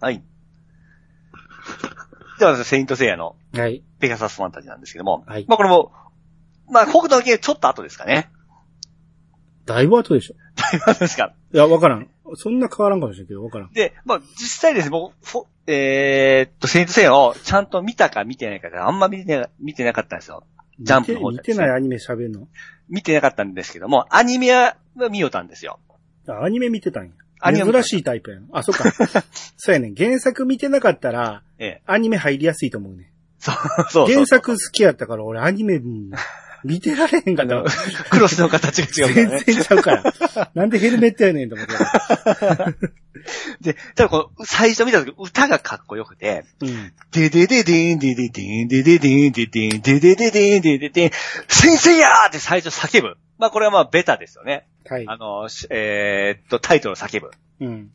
[0.00, 0.22] はい。
[2.38, 3.82] では、セイントセイヤのはい。
[3.98, 5.24] ペガサスファンタジーなんですけども。
[5.26, 5.92] はいまあこれも、
[6.70, 8.30] まあ北斗の剣ちょっと後ですかね。
[9.66, 10.34] だいぶ後でしょ。
[10.86, 11.34] 何ですか。
[11.52, 12.08] いや、わからん。
[12.36, 13.72] そんな変わらんかもしれんけど、わからん。
[13.72, 15.14] で、まあ実際ですね、僕、
[15.66, 20.44] えーっと、セイントセイヤをちゃんと見たか見てないかであんま見てな見てなかったんですよ。
[20.80, 22.48] ジャンプの方見でて見てないアニメ喋るの？
[22.90, 24.76] 見てなかったんですけども、アニメは
[25.10, 25.78] 見よったんですよ。
[26.28, 27.10] あアニメ見てたんや。
[27.40, 28.48] アニメ珍しいタイプやん。
[28.52, 28.90] あ、そっか。
[29.56, 29.94] そうやねん。
[29.94, 31.82] 原作見てなかったら、ええ。
[31.86, 33.10] アニメ入りやすいと思うね。
[33.38, 34.12] そうそうそう。
[34.12, 36.10] 原作好きやったから俺アニメうん
[36.64, 39.38] 見てられへんかあのった。、クロスの形が違うから全ね。
[39.40, 40.50] 然ちゃうから。
[40.54, 41.74] なんでヘルメットやねんと思って。
[43.60, 46.92] で、ただこの、最初見た時歌がかっこよくて、うん。
[47.12, 51.10] ででででんでででんでででんででんででででんでででん、
[51.48, 53.16] 先生やーって最初叫ぶ。
[53.38, 54.66] まあこれはまあベタですよね。
[54.88, 55.04] はい。
[55.06, 57.30] あの、しえーっと、タイトルを叫ぶ。
[57.60, 57.90] うん。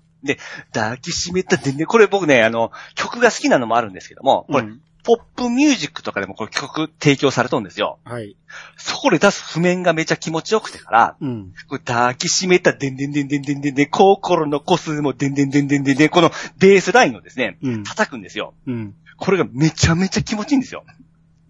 [0.74, 8.00] 抱きしめたでね、これ僕ね、あの、曲が好きなのもあるんですけども、これ、うんポップミュージックとかでもこれ曲提供されとんですよ。
[8.04, 8.36] はい。
[8.76, 11.54] そこで出す譜面がめちゃ気持ちよくてから、うん。
[11.68, 17.84] これ抱きしめたでんでんでんでんでんでんでん、心の個数もでんでんでんでんでんでん、このベースラインをですね、うん。
[17.84, 18.56] 叩くんですよ。
[18.66, 18.96] うん。
[19.18, 20.84] これがめちゃめちゃ気持ちいいんですよ。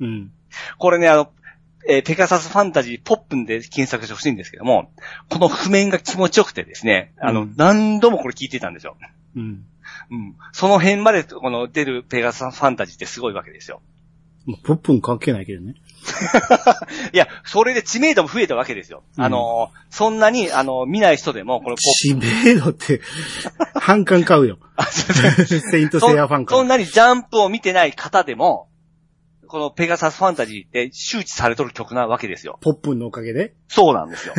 [0.02, 0.32] うん。
[0.78, 1.32] これね、あの、
[1.88, 4.92] えーペガサスファンタジーポップンで検索してほしいんですけども、
[5.30, 8.98] この譜面が気持ちよくてですね、あの、うん何度もこれ聞いてたんですよ。
[9.36, 9.66] うん。
[10.12, 10.36] うん。
[10.52, 13.82] その辺まで、この出るペガサスファンタジーってすごいわけですよ。
[14.64, 15.76] ポップン関係ないけどね。
[17.14, 19.04] いや、それで知名度も増えたわけですよ。
[19.18, 23.02] うんあの、そんなに、あの、見ない人でも、このポッ知名度って、
[23.74, 24.60] 反感買うよ。
[24.86, 28.70] セイントセイヤファンかそんなにジャンプを見てない方でも、
[29.48, 32.60] このペガサスファンタジーって周知されとる曲なわけですよ。
[32.62, 33.56] ポップンのおかげで？
[33.68, 34.34] そうなんですよ。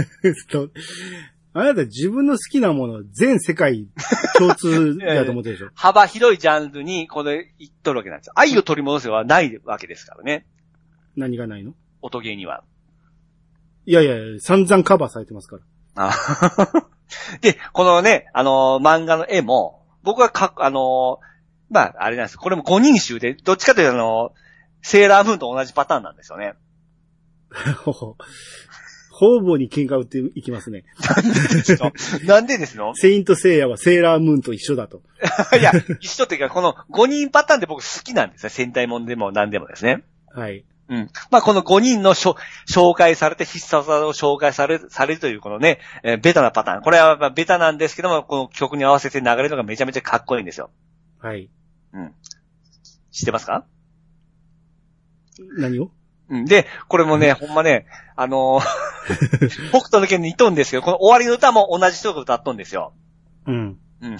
[1.56, 3.86] とあなた自分の好きなもの全世界
[4.38, 5.70] 共通 だと思ってるでしょ？
[5.74, 8.32] 幅広いジャンルにこれ言っとるわけなんですよ。
[8.36, 10.46] 愛を取り戻せはないわけですからね。
[11.16, 11.74] 何がないの？
[12.02, 12.62] 音ゲーには。
[13.86, 15.58] いやいや、散々カバーされてますか
[15.94, 16.08] ら。
[16.08, 16.12] あ
[17.40, 21.26] で、このね、あのー漫画の絵も、僕はか、あのー
[21.70, 22.36] まあ、あれなんです。
[22.36, 24.38] これも5人集で、どっちかというとあのー
[24.82, 26.54] セーラームーンと同じパターンなんですよね。
[29.16, 30.84] 方々に喧嘩売っていきますね。
[32.26, 32.94] なんでですの？
[32.94, 35.00] セイントセイヤはセーラームーンと一緒だと。
[35.58, 38.50] いや、一緒っていうか、この5人パターンで僕好きなんですよ。
[38.50, 40.04] 戦隊もんでも何でもですね。
[40.34, 40.66] はい。
[40.90, 41.10] うん。
[41.30, 42.36] まあ、この5人の紹
[42.94, 46.82] 介されて必殺技を紹介される、されるというこのね、えーベタなパターン。
[46.82, 50.70] これはまあベタなんですけども、この曲に合わせて流れるのがめちゃめちゃかっこいいんですよ。
[51.20, 51.48] はい。
[51.94, 52.12] うん。
[53.10, 53.64] 知ってますか？
[55.58, 55.90] 何を？
[56.28, 56.44] うん。
[56.44, 57.86] で、これもね、ほんまね、
[58.16, 58.66] あのー
[59.70, 62.92] 北斗の剣に似とんですけど、この終わりの歌も同じ人が歌っとんですよ。
[63.46, 63.78] うん。
[64.00, 64.16] うん。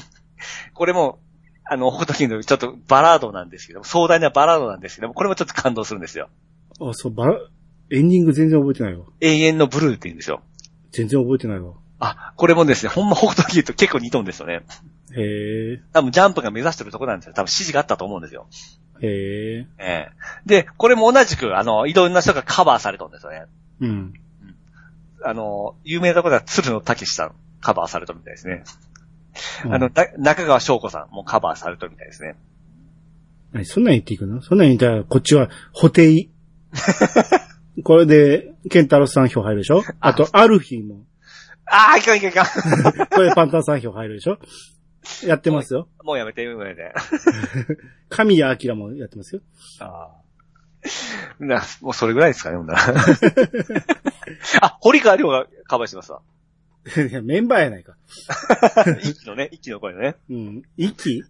[0.75, 1.19] これも、
[1.65, 6.29] あの、北斗の剣のちょっとバラードなんですけども、壮大なバラードなんですけども、これもちょっと感動するんですよ。
[6.81, 7.39] あ、そう、バラ、
[7.91, 9.05] エンディング全然覚えてないわ。
[9.21, 10.43] 永遠のブルーって言うんですよ。
[10.93, 11.73] 全然覚えてないわ。
[11.99, 14.63] あ、これもですね、ほんま北斗の剣と結構似とんですよね。
[15.17, 17.33] へえ、多分ジャンプが目指してるとこなんですよ。
[17.33, 18.47] 多分指示があったと思うんですよ。
[19.03, 20.09] へえ、ええ
[20.47, 23.45] で、これも同じく、あの、いろんな人がカバーされたんですよね。
[23.81, 24.15] うん。
[25.25, 28.63] あの、有名なところでは鶴野武さんカバーされたみたいですね。
[29.65, 32.37] うんあの、な中川翔子さんもカバーされたみたいですね。
[33.53, 34.41] 何そんなん言っていくの？
[34.41, 36.29] そんなん言ったら、こっちは、補定。
[37.85, 39.83] これで、ケンタロウさん票入るでしょ？
[40.01, 41.05] あと、アルフィーも。
[41.67, 42.47] ああ、いかんいかんいかん。
[43.13, 44.39] これパンタンさん票入るでしょ？
[45.25, 45.89] やってますよ。
[46.03, 46.93] もうやめて、もうやめて。
[48.09, 49.41] 神谷明もやってますよ。
[49.81, 50.27] ああ。
[51.39, 52.95] な、もうそれぐらいですかね、ほんなら。
[54.61, 56.23] あ、堀川亮がカバーしてますわ。
[57.11, 57.97] いやメンバーやないか。
[59.03, 60.17] 一期のね、一期の声のね。
[60.31, 60.63] うん。
[60.77, 61.25] 一気？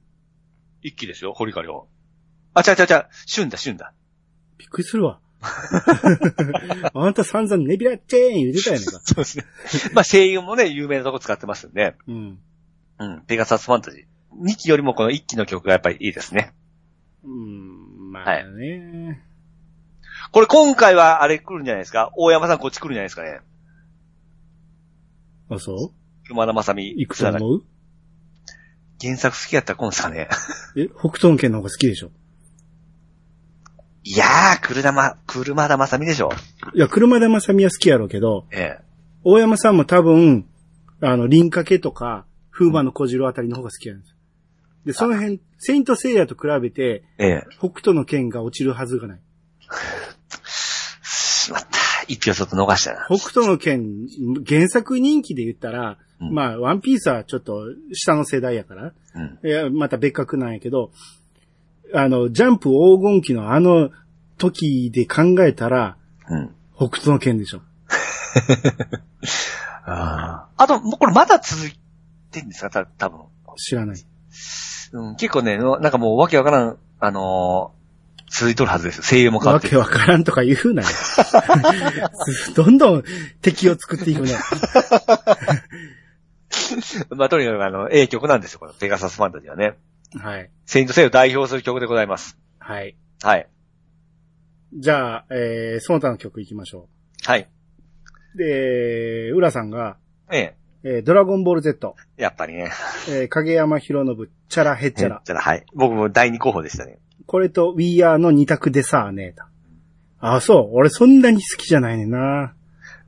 [0.82, 1.88] 一期ですよ、堀川亮。
[2.52, 3.94] あ、ちゃうちゃうちゃう、旬だ、旬だ。
[4.58, 5.20] びっくりするわ。
[6.94, 9.00] あんた散々ネビラッチェーン言うてたやないか。
[9.04, 9.44] そうですね。
[9.92, 11.94] まあ声優もね、有名なとこ使ってますんで。
[12.06, 12.38] うん。
[12.98, 13.22] うん。
[13.26, 14.44] ペガサスファンタジー。
[14.44, 16.52] 2期よりもこの1期の曲がやっぱりいいですね。
[17.24, 19.22] うん、まあね。
[20.32, 22.11] これ今回はあれ来るんじゃないですか？
[22.16, 23.40] 大山さんこっち来るんじゃないですかね？
[25.50, 26.28] あ、そう？
[26.28, 26.90] 熊田正美。
[26.90, 27.64] いくと思う？
[29.00, 30.28] 原作好きやったら来るんですかね？
[30.76, 32.11] え、北斗の剣の方が好きでしょ？
[34.04, 36.30] いやー、車ま、車田正美でしょ
[36.74, 38.85] いや、車田正美は好きやろうけど、ええ。
[39.24, 40.46] 大山さんも多分、
[41.00, 42.24] あの、輪掛けとか、
[42.58, 44.16] 風魔の小次郎あたりの方が好きなんですよ。
[44.86, 47.46] で、その辺、セイントセイヤと比べて、ええ。
[47.58, 49.20] 北斗の剣が落ちるはずがない。
[51.02, 51.68] し まった。
[52.08, 53.06] 一票ちょっと逃したな。
[53.08, 54.06] 北斗の剣、
[54.46, 59.38] 原作人気で言ったら、うんまあ、ワンピースはちょっと下の世代やから、うん。
[59.46, 60.92] いや、また別格なんやけど、
[61.92, 63.90] あの、ジャンプ黄金期のあの
[64.38, 66.54] 時で考えたら、うん。
[66.74, 67.60] 北斗の剣でしょ。
[69.84, 70.62] ああ。
[70.62, 71.70] あと、もうこれまだ続
[72.38, 72.70] いてんですか？
[72.70, 73.20] た多分。
[73.57, 73.96] 知らない。
[74.92, 77.77] うん、結構ね、のなんかもうわけわからん、あのー
[78.29, 79.03] 続いとるはずです。
[79.09, 79.79] 声優も変わってる。
[79.79, 80.88] わけわからんとか言うなよ。
[82.57, 83.05] どんどん
[83.40, 84.33] 敵を作っていくね。
[87.11, 89.79] まあ、とにかくあの、ええ曲なんですよ、このペガサスファンタジーはね。
[90.18, 90.51] はい。
[90.64, 92.37] セイントセイを代表する曲でございます。
[92.59, 92.96] はい。
[93.22, 93.49] はい。
[94.75, 96.88] じゃあ、えー、その他の曲行きましょ
[97.25, 97.49] はい。
[98.35, 98.38] う。
[98.38, 99.99] で、浦さんが、
[100.33, 100.57] ええ。
[100.88, 102.70] えー、ドラゴンボール Z、やっぱりね。
[103.09, 105.20] えー、影山博信、チャラヘッチャラ。
[105.25, 105.66] じゃあ、はい。
[105.75, 107.01] 僕も第二候補でしたね。
[107.27, 109.42] これと We Are の二択でさあねと。
[110.20, 110.77] あ、そう。
[110.77, 112.55] 俺そんなに好きじゃないねんな。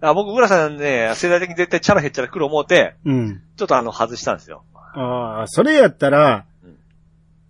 [0.01, 3.43] あ僕、浦さんね、世代的に絶対チャラヘッチャラ来る思って、うん。
[3.57, 4.65] ちょっとあの、外したんですよ。
[4.75, 6.47] ああ、それやったら、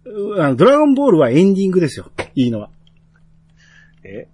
[0.05, 2.11] うあのドラゴンボールはエンディングですよ。
[2.35, 2.69] いいのは。
[4.05, 4.29] え？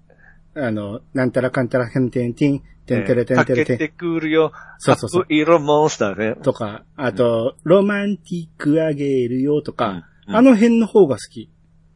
[0.56, 4.52] あの、なんたらかんたらへんてんてん、てんてれてんてれてんかけてくるよ。
[4.78, 6.40] そうそうそう色モンスターね。
[6.42, 11.50] とか、あと、ロマンティックあげるよとか、あの辺の方が好き。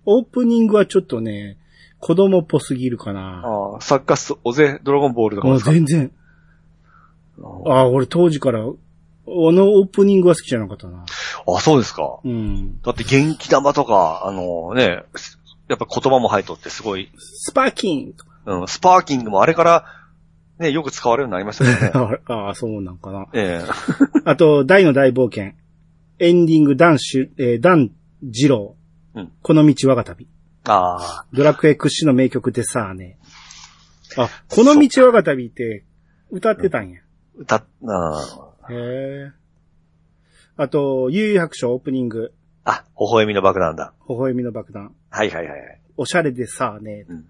[0.07, 1.59] オープニングはちょっとね、
[2.01, 3.42] 子供っぽすぎるかな。
[3.44, 6.11] ああ、サッカース、オゼ、ドラゴンボールとか全然。
[7.66, 8.62] あああ、俺当時から、あ
[9.27, 11.05] のオープニングは好きじゃなかったな。
[11.47, 12.18] あ、そうですか。
[12.25, 12.81] うん。
[12.81, 15.03] だって元気玉とか、あのね、
[15.68, 18.28] やっぱ言葉も入っとってすごい、スパーキンとか。
[18.49, 19.85] うん、スパーキングもあれから、
[20.59, 22.19] ね、よく使われるようになりましたよね。
[22.27, 23.27] ああ、そうなんかな。
[23.35, 23.71] ええ
[24.25, 25.53] あと、大の大冒険。
[26.19, 27.91] エンディング、ダンシュ、えー、ダン
[28.23, 28.75] 二郎。
[29.15, 30.29] うんこの道我が旅。
[30.65, 33.19] ああ、ドラクエ屈指の名曲でさあね。
[34.17, 35.85] あ、この道我が旅って
[36.31, 37.01] 歌ってたんや。
[37.37, 39.33] 歌っ、あへえ。
[40.57, 42.33] あと、悠々白書オープニング。
[42.65, 43.93] あ、微笑みの爆弾だ。
[44.09, 44.95] 微笑みの爆弾。
[45.11, 45.81] はいはいはいはい。
[45.97, 47.07] おしゃれでさあね。
[47.09, 47.27] うん。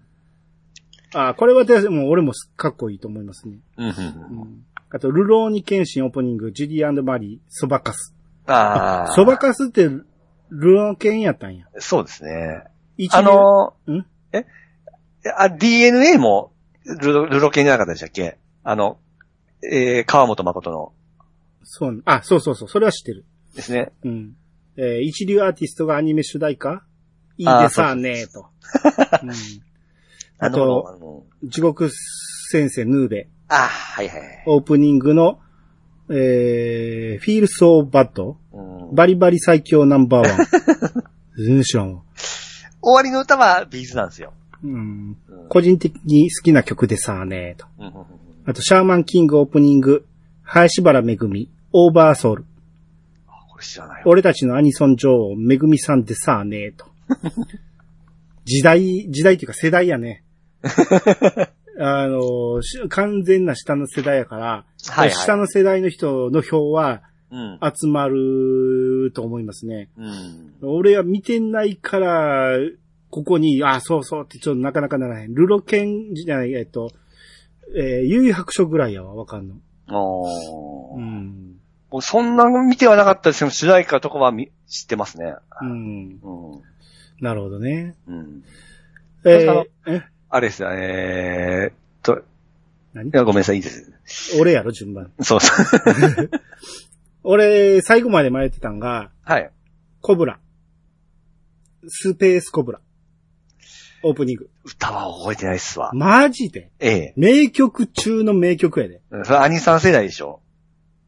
[1.13, 3.57] あ、これはでも俺もかっこいいと思いますね。
[3.77, 4.65] うん、うん。
[4.91, 8.15] あと、ルローニケンシンオープニング、ジュディマリー、そばかす。
[8.47, 9.11] ああ。
[9.13, 10.05] そばかすって、ル
[10.49, 11.67] ローケンやったんや。
[11.77, 12.63] そうですね。
[12.97, 13.99] 一あのん？
[13.99, 14.45] ー、え
[15.37, 16.51] あ、DNA も、
[16.85, 18.37] ルロ、ルロケンじゃなかったでしたっけ？
[18.63, 18.97] あの、
[19.63, 20.91] えー、川本誠の
[21.63, 23.25] そう、あ、そうそうそう、それは知ってる。
[23.55, 23.91] ですね。
[24.03, 24.35] うん。
[24.75, 26.83] えー一流アーティストがアニメ主題歌？
[27.37, 28.47] いいでさあねーと。
[29.23, 29.29] うん、
[30.39, 31.89] あと、地獄
[32.51, 34.43] 先生ヌーベ、あ、はいはいはい。
[34.45, 35.39] オープニングの、
[36.09, 40.37] えー、Feel So Bad、うん、バリバリ最強ナンバーワン。
[41.37, 42.01] 全然んわ。
[42.81, 44.33] 終わりの歌はビーズなんですよ。
[44.63, 45.17] うん。
[45.27, 47.65] うん個人的に好きな曲でさあねーと。
[48.45, 50.05] あと、シャーマンキングオープニング、
[50.43, 52.45] 林原めぐみ、オーバーソウル。
[53.51, 54.03] これ知らないわ。
[54.05, 56.85] 俺たちのアニソン女王、めぐみさんでさあねーと。
[58.45, 60.23] 時代、時代っていうか世代やね。
[61.81, 67.59] あの、し完全な下の世代やから、はいはい下の世代の人の票はうん。
[67.61, 69.89] 集まると思いますね。
[69.97, 70.53] うん。
[70.61, 72.57] 俺は見てないから、
[73.11, 75.33] ここに、あ、そうそうってちょっとなかなかならへん。
[75.33, 76.91] ルロケンじゃない、えっと、
[77.75, 79.55] えー、悠々白書ぐらいやわ、わかんの。
[79.91, 81.59] おーうん。
[81.89, 85.35] 僕そんな見てはなかったですけど、主題歌とかはみ知ってますね。
[85.61, 86.19] うん。
[86.21, 86.61] うん。
[87.21, 87.95] なるほどね。
[88.07, 88.43] うん。
[89.25, 90.03] えー、え？
[90.29, 92.21] あれですよ、えーっと、
[92.93, 93.09] 何？
[93.09, 93.91] いや、ごめんなさい、いいです。
[94.39, 95.11] 俺やろ、順番。
[95.21, 96.29] そうそう。
[97.23, 99.51] 俺、最後まで迷ってたんが、はい。
[100.01, 100.39] コブラ。
[101.87, 102.81] スペースコブラ。
[104.03, 104.49] オープニング。
[104.63, 105.91] 歌は覚えてないっすわ。
[105.93, 106.71] マジで？
[106.79, 107.13] ええ。
[107.17, 109.01] 名曲中の名曲やで。
[109.11, 110.41] うんそれ兄さん世代でしょ？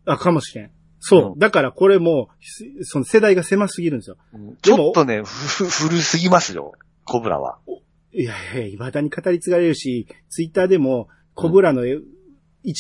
[0.05, 0.71] あ、かもしれん。
[0.99, 1.31] そう。
[1.34, 4.17] うんだからこれも、すその世代が狭すぎるんですよ。
[4.62, 6.73] ちょっとね、ふ、ふ古すぎますよ。
[7.05, 7.60] コブラは。
[8.13, 12.02] いやいや、未だに語り継がれるし、ツイッターでも、コブラの1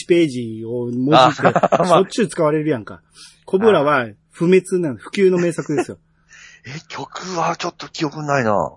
[0.07, 1.41] ページを文字あで、
[1.79, 3.01] まあしょっちゅう使われるやんか。
[3.45, 5.97] コブラは不滅な、普及の名作ですよ。
[6.65, 8.73] え、曲はちょっと記憶ないな。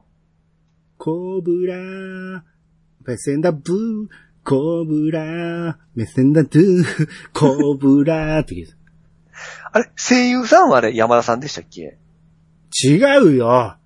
[0.96, 2.44] コブラ、
[3.04, 4.08] 目線だブー、
[4.44, 8.68] コブラ、目線だドゥー、 コブラって言う
[9.72, 11.98] あれ声優さんはあれ山田さんでしたっけ？
[12.82, 13.76] 違うよ。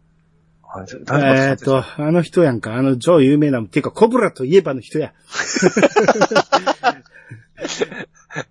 [0.88, 2.74] えーっと、あの人やんか。
[2.74, 5.12] あの超有名な、ていうか、コブラといえばの人や。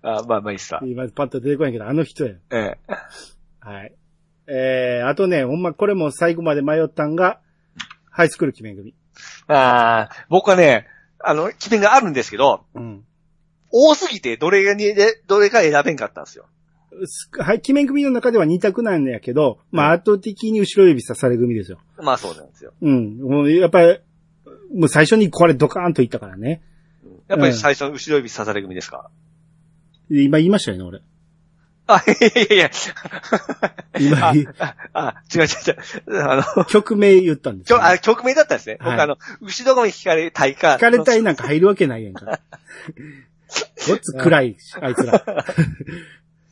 [0.02, 0.80] あ、まあまあいいっすわ。
[0.84, 2.34] 今パッと出てこないけど、あの人や。
[2.50, 2.78] ええ。
[3.60, 3.92] はい。
[4.46, 7.40] えー、あとね、ほんまこれも最後まで迷ったんが、
[8.10, 8.94] ハイスクール記念組。
[9.46, 10.86] ああ、僕はね、
[11.20, 13.04] あの、記念があるんですけど、うん。
[13.70, 16.46] 多すぎてどれがに、でどれか選べんかったんですよ。
[17.06, 21.78] すはい、記念組の中では二択なんやけど、まあ圧倒的に後ろ指刺され組ですよ。
[22.02, 22.72] まあそうなんですよ。
[22.80, 23.18] うん。
[23.18, 23.98] もうやっぱり、
[24.74, 26.62] もう最初にこれドカーンといったからね。
[27.28, 29.10] やっぱり最初の後ろ指刺され組ですか、
[30.10, 31.00] 今言いましたよね、俺。
[31.86, 32.70] あ、いやいやいや。
[33.98, 36.22] 今あ、あ、違う違う違う。
[36.22, 38.76] あの、曲名言ったんですよ、あ曲名だったんですね。
[38.80, 40.76] はい僕あの、後ろ髪引かれたいか。
[40.76, 42.40] 聞かれたいなんか入るわけないやんか。
[43.88, 45.24] ごっつ暗い、あいつら。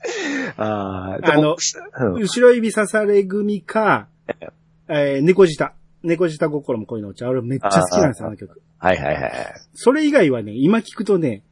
[0.57, 1.57] ああの
[2.01, 4.09] うん後ろ指刺され組か、
[4.89, 5.73] えー、猫舌。
[6.03, 7.29] 猫舌心も恋のお茶。
[7.29, 8.61] 俺めっちゃ好きなんですよ、あの曲。
[8.79, 9.33] はいはいはい。
[9.75, 11.43] それ以外はね、今聞くとね、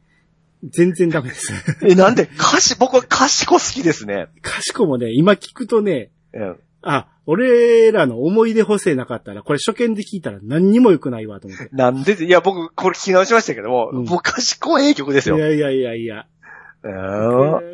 [0.63, 1.51] 全然ダメです。
[1.85, 2.23] え、なんで？
[2.39, 4.27] 歌詞、僕は歌詞子好きですね。
[4.41, 6.59] かしこもね、今聞くとね、うん。
[6.81, 11.69] あ、俺らの思い出補正なかったら、これ初見で聞いたら何にも良くないわと思って。
[11.73, 12.23] なんで？
[12.23, 15.37] いや、僕、これ聞き直しましたけども、うんもう賢い曲ですよ。
[15.37, 16.27] いやいやいやいや。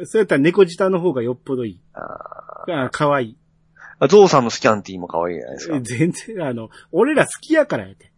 [0.06, 1.80] そうやったら猫舌の方がよっぽどいい。
[1.94, 3.38] あかわいい。
[4.00, 5.82] あゾウさんのスキャンティーも可愛いじゃないですか。
[5.82, 8.12] 全然、あの、俺ら好きやからやて。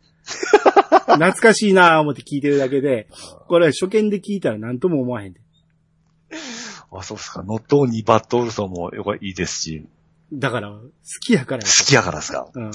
[1.06, 3.08] 懐かしいなぁ思って聞いてるだけで、
[3.48, 5.42] これ初見で聞いたら何とも思わへんで。
[6.92, 7.44] あ、そうっすか。
[7.44, 9.86] ノットオニーバッドオルソンもよくいいですし、
[10.32, 10.80] だから、好
[11.22, 11.78] きやからやて。
[11.78, 12.48] 好きやからですか。
[12.54, 12.66] うん。
[12.66, 12.72] うん、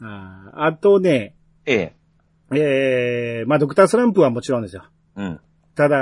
[0.00, 1.34] あーあとね、
[1.66, 1.94] ええ。
[2.52, 4.84] えー、まあ、ドクタースランプはもちろんですよ。
[5.14, 5.40] うん。
[5.76, 5.98] ただ、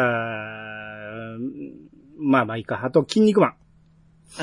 [2.18, 2.84] まあまあいいか。
[2.84, 3.54] あと、筋肉マン。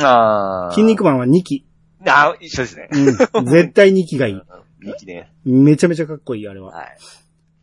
[0.03, 0.71] ああ。
[0.71, 1.65] 筋肉マンは2期。
[2.07, 2.89] ああ、一緒ですね。
[2.91, 3.45] うん。
[3.45, 4.35] 絶対2期がいい。
[4.35, 4.39] い
[5.03, 5.31] いね。
[5.43, 6.71] めちゃめちゃかっこいい、あれは。
[6.71, 6.97] はい。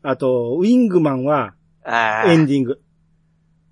[0.03, 1.55] あと、ウィングマンは。
[1.85, 2.81] エンディング。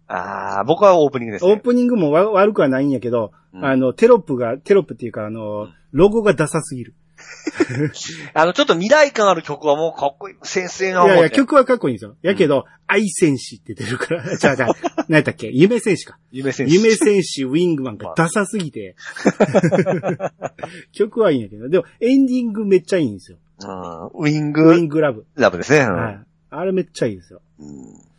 [0.07, 1.53] ああ、僕はオープニングですね。
[1.53, 6.95] オープニングもわ悪くはないんやけど、うんあの、テロップが、テロップっていうか、あの、ロゴがダサすぎる。
[8.35, 10.37] あの、ちょっと未来感ある曲はもうかっこいい。
[10.43, 12.17] 先生がいやいや、曲はかっこいいんですよ。
[12.23, 14.75] やけど、愛戦士って出るから、 じゃあじゃあ、
[15.09, 15.49] 何やったっけ？
[15.49, 16.19] 夢戦士か。
[16.31, 16.75] 夢先生。
[16.75, 18.97] 夢戦士、ウィングマンがダサすぎて。
[20.93, 23.39] 曲はいいんやけど、でも、エンディングめっちゃいいんですよ。
[23.63, 23.69] うん。
[23.69, 25.27] ウィンウィンググラブ。
[25.37, 25.81] ラブですね。
[25.81, 26.21] うんはい。
[26.51, 27.41] あれめっちゃいいですよ。
[27.59, 28.11] うん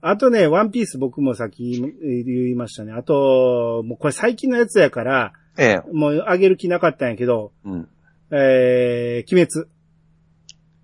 [0.00, 2.92] あとね、ワンピース僕もさっき言いましたね。
[2.92, 5.92] あと、もうこれ最近のやつやから、ええ。
[5.92, 7.88] もうあげる気なかったんやけど、うん。
[8.30, 9.68] えー、鬼滅、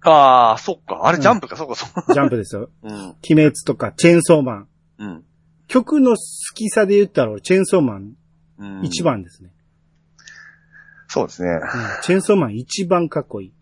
[0.04, 1.00] ああ、そっか。
[1.04, 2.04] あれジャンプか、そっか、そっか。
[2.12, 2.70] ジャンプですよ。
[2.84, 2.92] うん。
[2.92, 4.68] 鬼滅とか、チェーンソーマン。
[4.98, 5.24] うん。
[5.66, 6.16] 曲の好
[6.54, 8.12] きさで言ったら俺、チェーンソーマン
[8.58, 9.02] うん一。
[9.02, 9.50] 番ですね。
[11.08, 11.50] そうですね。
[11.50, 11.58] うん
[12.02, 13.52] チェーンソーマン一番かっこいい。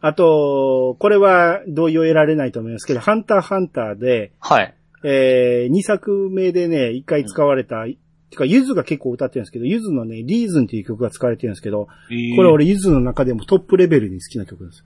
[0.00, 4.74] あと、これは同意を得られないと思いますけど、ハンターハンターで、はい。
[5.02, 7.86] えー、2作目でね、一回使われた、
[8.30, 14.84] てか、ゆずが結構歌ってるんですけど、ゆずのね、リーズンっていう曲が使われてるんですけど、これ俺ゆずの中でもトップレベルに好きな曲です。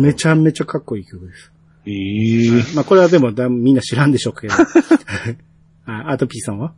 [0.00, 1.52] めちゃめちゃかっこいい曲です。
[1.86, 2.62] ええ。
[2.76, 4.54] まあこれはでもだみんな知らんでしょうけど。
[5.86, 6.74] あアトピーさんは？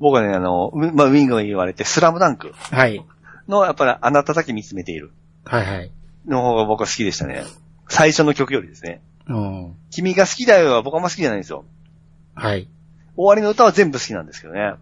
[0.00, 3.04] 僕はね、あの、ウィまあ、ウィングが言われて、スラムダンクはい。
[3.48, 5.12] の、やっぱりあなただけ見つめている
[5.44, 5.90] はいはい。
[6.26, 7.44] の方が僕は好きでしたね。
[7.88, 9.00] 最初の曲よりですね。
[9.28, 9.74] うん。
[9.90, 11.64] 君が好きだよは僕はあんま好きじゃないんですよ。
[12.34, 12.68] はい。
[13.16, 14.74] 終わりの歌は全部好きなんですけどね。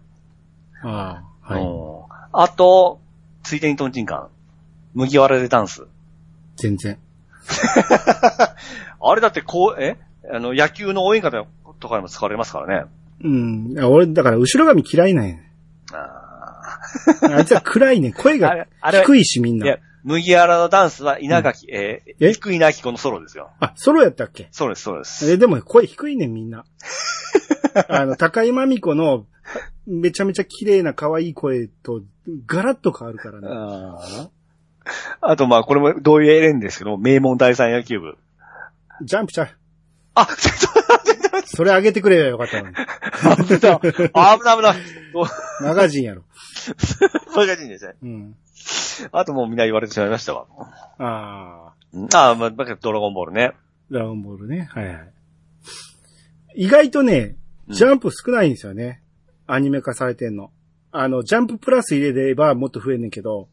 [0.83, 1.63] ああ、はい。
[1.63, 1.93] うん
[2.35, 2.99] あと、
[3.43, 4.27] ついでにトンチンカン。
[4.95, 5.83] 麦わらでダンス。
[6.55, 6.97] 全然。
[9.01, 9.97] あれだってこう、え？
[10.31, 11.31] あの、野球の応援歌
[11.79, 12.89] とかにも使われますからね。
[13.23, 13.77] うん。
[13.85, 15.35] 俺、だから後ろ髪嫌いなんや。
[15.93, 16.79] あ
[17.37, 18.13] あいつは暗いね。
[18.13, 19.65] 声あが低いしみんな。
[19.67, 22.33] いや、麦わらのダンスは稲垣、えーえ？
[22.33, 23.51] 低稲垣子のソロですよ。
[23.59, 24.47] あ、ソロやったっけ？
[24.51, 25.31] そうです、そうです。
[25.31, 26.65] え、でも声低いねんみんな。
[27.89, 29.25] あの、高井真美子の
[29.85, 32.01] めちゃめちゃ綺麗な可愛い声と
[32.45, 33.47] ガラッと変わるからね。
[33.49, 34.29] あ
[35.21, 38.17] あと、まあ、これも同意得れんですけど、名門第三野球部。
[39.01, 39.49] ジャンプちゃう。
[40.15, 40.73] あ、ちょっ
[41.45, 42.75] それ上げてくれよよかったのに。
[43.59, 44.75] と、危ない、危ない。
[45.61, 46.23] マガジンやろ。
[47.33, 47.93] これがいいんですね。
[48.01, 48.35] うん。
[49.11, 50.47] あともうみんな言われてしまいましたわ。
[50.97, 51.73] あ
[52.11, 53.51] あ、ああ、まあ、ドラゴンボールね。
[53.91, 54.67] ドラゴンボールね。
[54.71, 55.13] はいはい。
[56.55, 57.35] 意外とね、
[57.69, 59.02] ジャンプ少ないんですよね。
[59.47, 60.51] アニメ化されてんの。
[60.91, 63.47] あの、ジャンププラス入れればもっと増えんねんけど、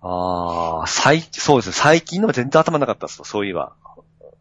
[0.00, 1.72] ああ、最、そうですね。
[1.72, 3.74] 最近のは全然頭なかったっすわそういえば。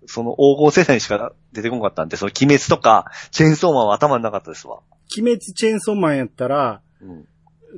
[0.05, 4.81] その黄金世代にしか出てこなかったんで、その鬼滅とか、チェーンソーマンは頭になかったですわ。
[5.17, 7.25] 鬼滅チェーンソーマンやったら、うん。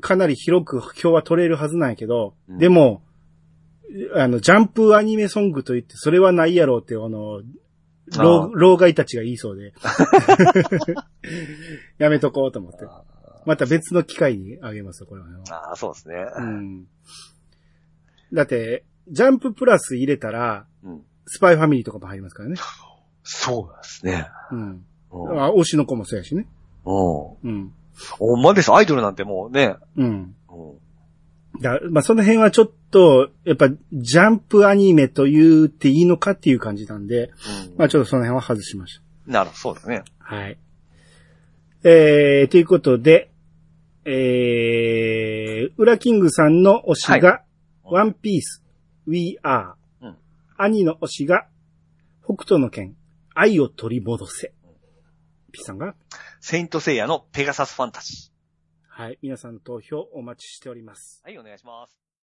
[0.02, 3.04] かなり広く表は取れるはずなんやけど、うんでも、
[4.16, 7.44] あの、ジャンプアニメソングと言って、それはないやろうって、あの、
[8.18, 9.74] 老老害たちが言いそうで。
[11.98, 12.86] やめとこうと思って。
[13.46, 15.28] また別の機会にあげますよ、これは。
[15.50, 16.16] ああ、そうですね。
[16.38, 16.88] うん。
[18.34, 21.02] だって、ジャンププラス入れたら、うん。
[21.28, 22.56] スパイファミリーとかも入りますからね。
[23.24, 24.28] そうなんですね。
[24.52, 24.86] うん。
[25.12, 25.44] うん。
[25.44, 26.48] あ、推しの子もそうやしね。
[26.86, 27.74] おうん。
[28.12, 28.72] ほんまです。
[28.72, 29.76] アイドルなんてもうね。
[29.98, 30.36] うん。
[30.50, 31.62] うん。
[31.62, 37.32] だまあ、その辺はちょっと、やっぱ、ジャンプアニメと言っていいのかっていう感じなんで、
[37.78, 40.04] まあ、ちょっとその辺は外しましなるほど、そうですね。
[40.20, 40.36] た。
[40.36, 40.58] はい。
[41.84, 43.32] えー、ということで、
[44.06, 47.44] えー、ウラキングさんの推しが、
[47.84, 48.64] ワンピース、
[49.08, 49.74] We Are。
[50.02, 50.18] うん
[50.58, 51.48] 兄の推しが、
[52.24, 52.96] 北斗の剣、
[53.34, 54.54] 愛を取り戻せ。
[55.52, 55.96] P さんが、
[56.40, 58.36] セイントセイヤのペガサスファンタジー。
[58.88, 61.22] はい、皆さんの投票お待ちしております。
[61.26, 62.05] はい、お願いします。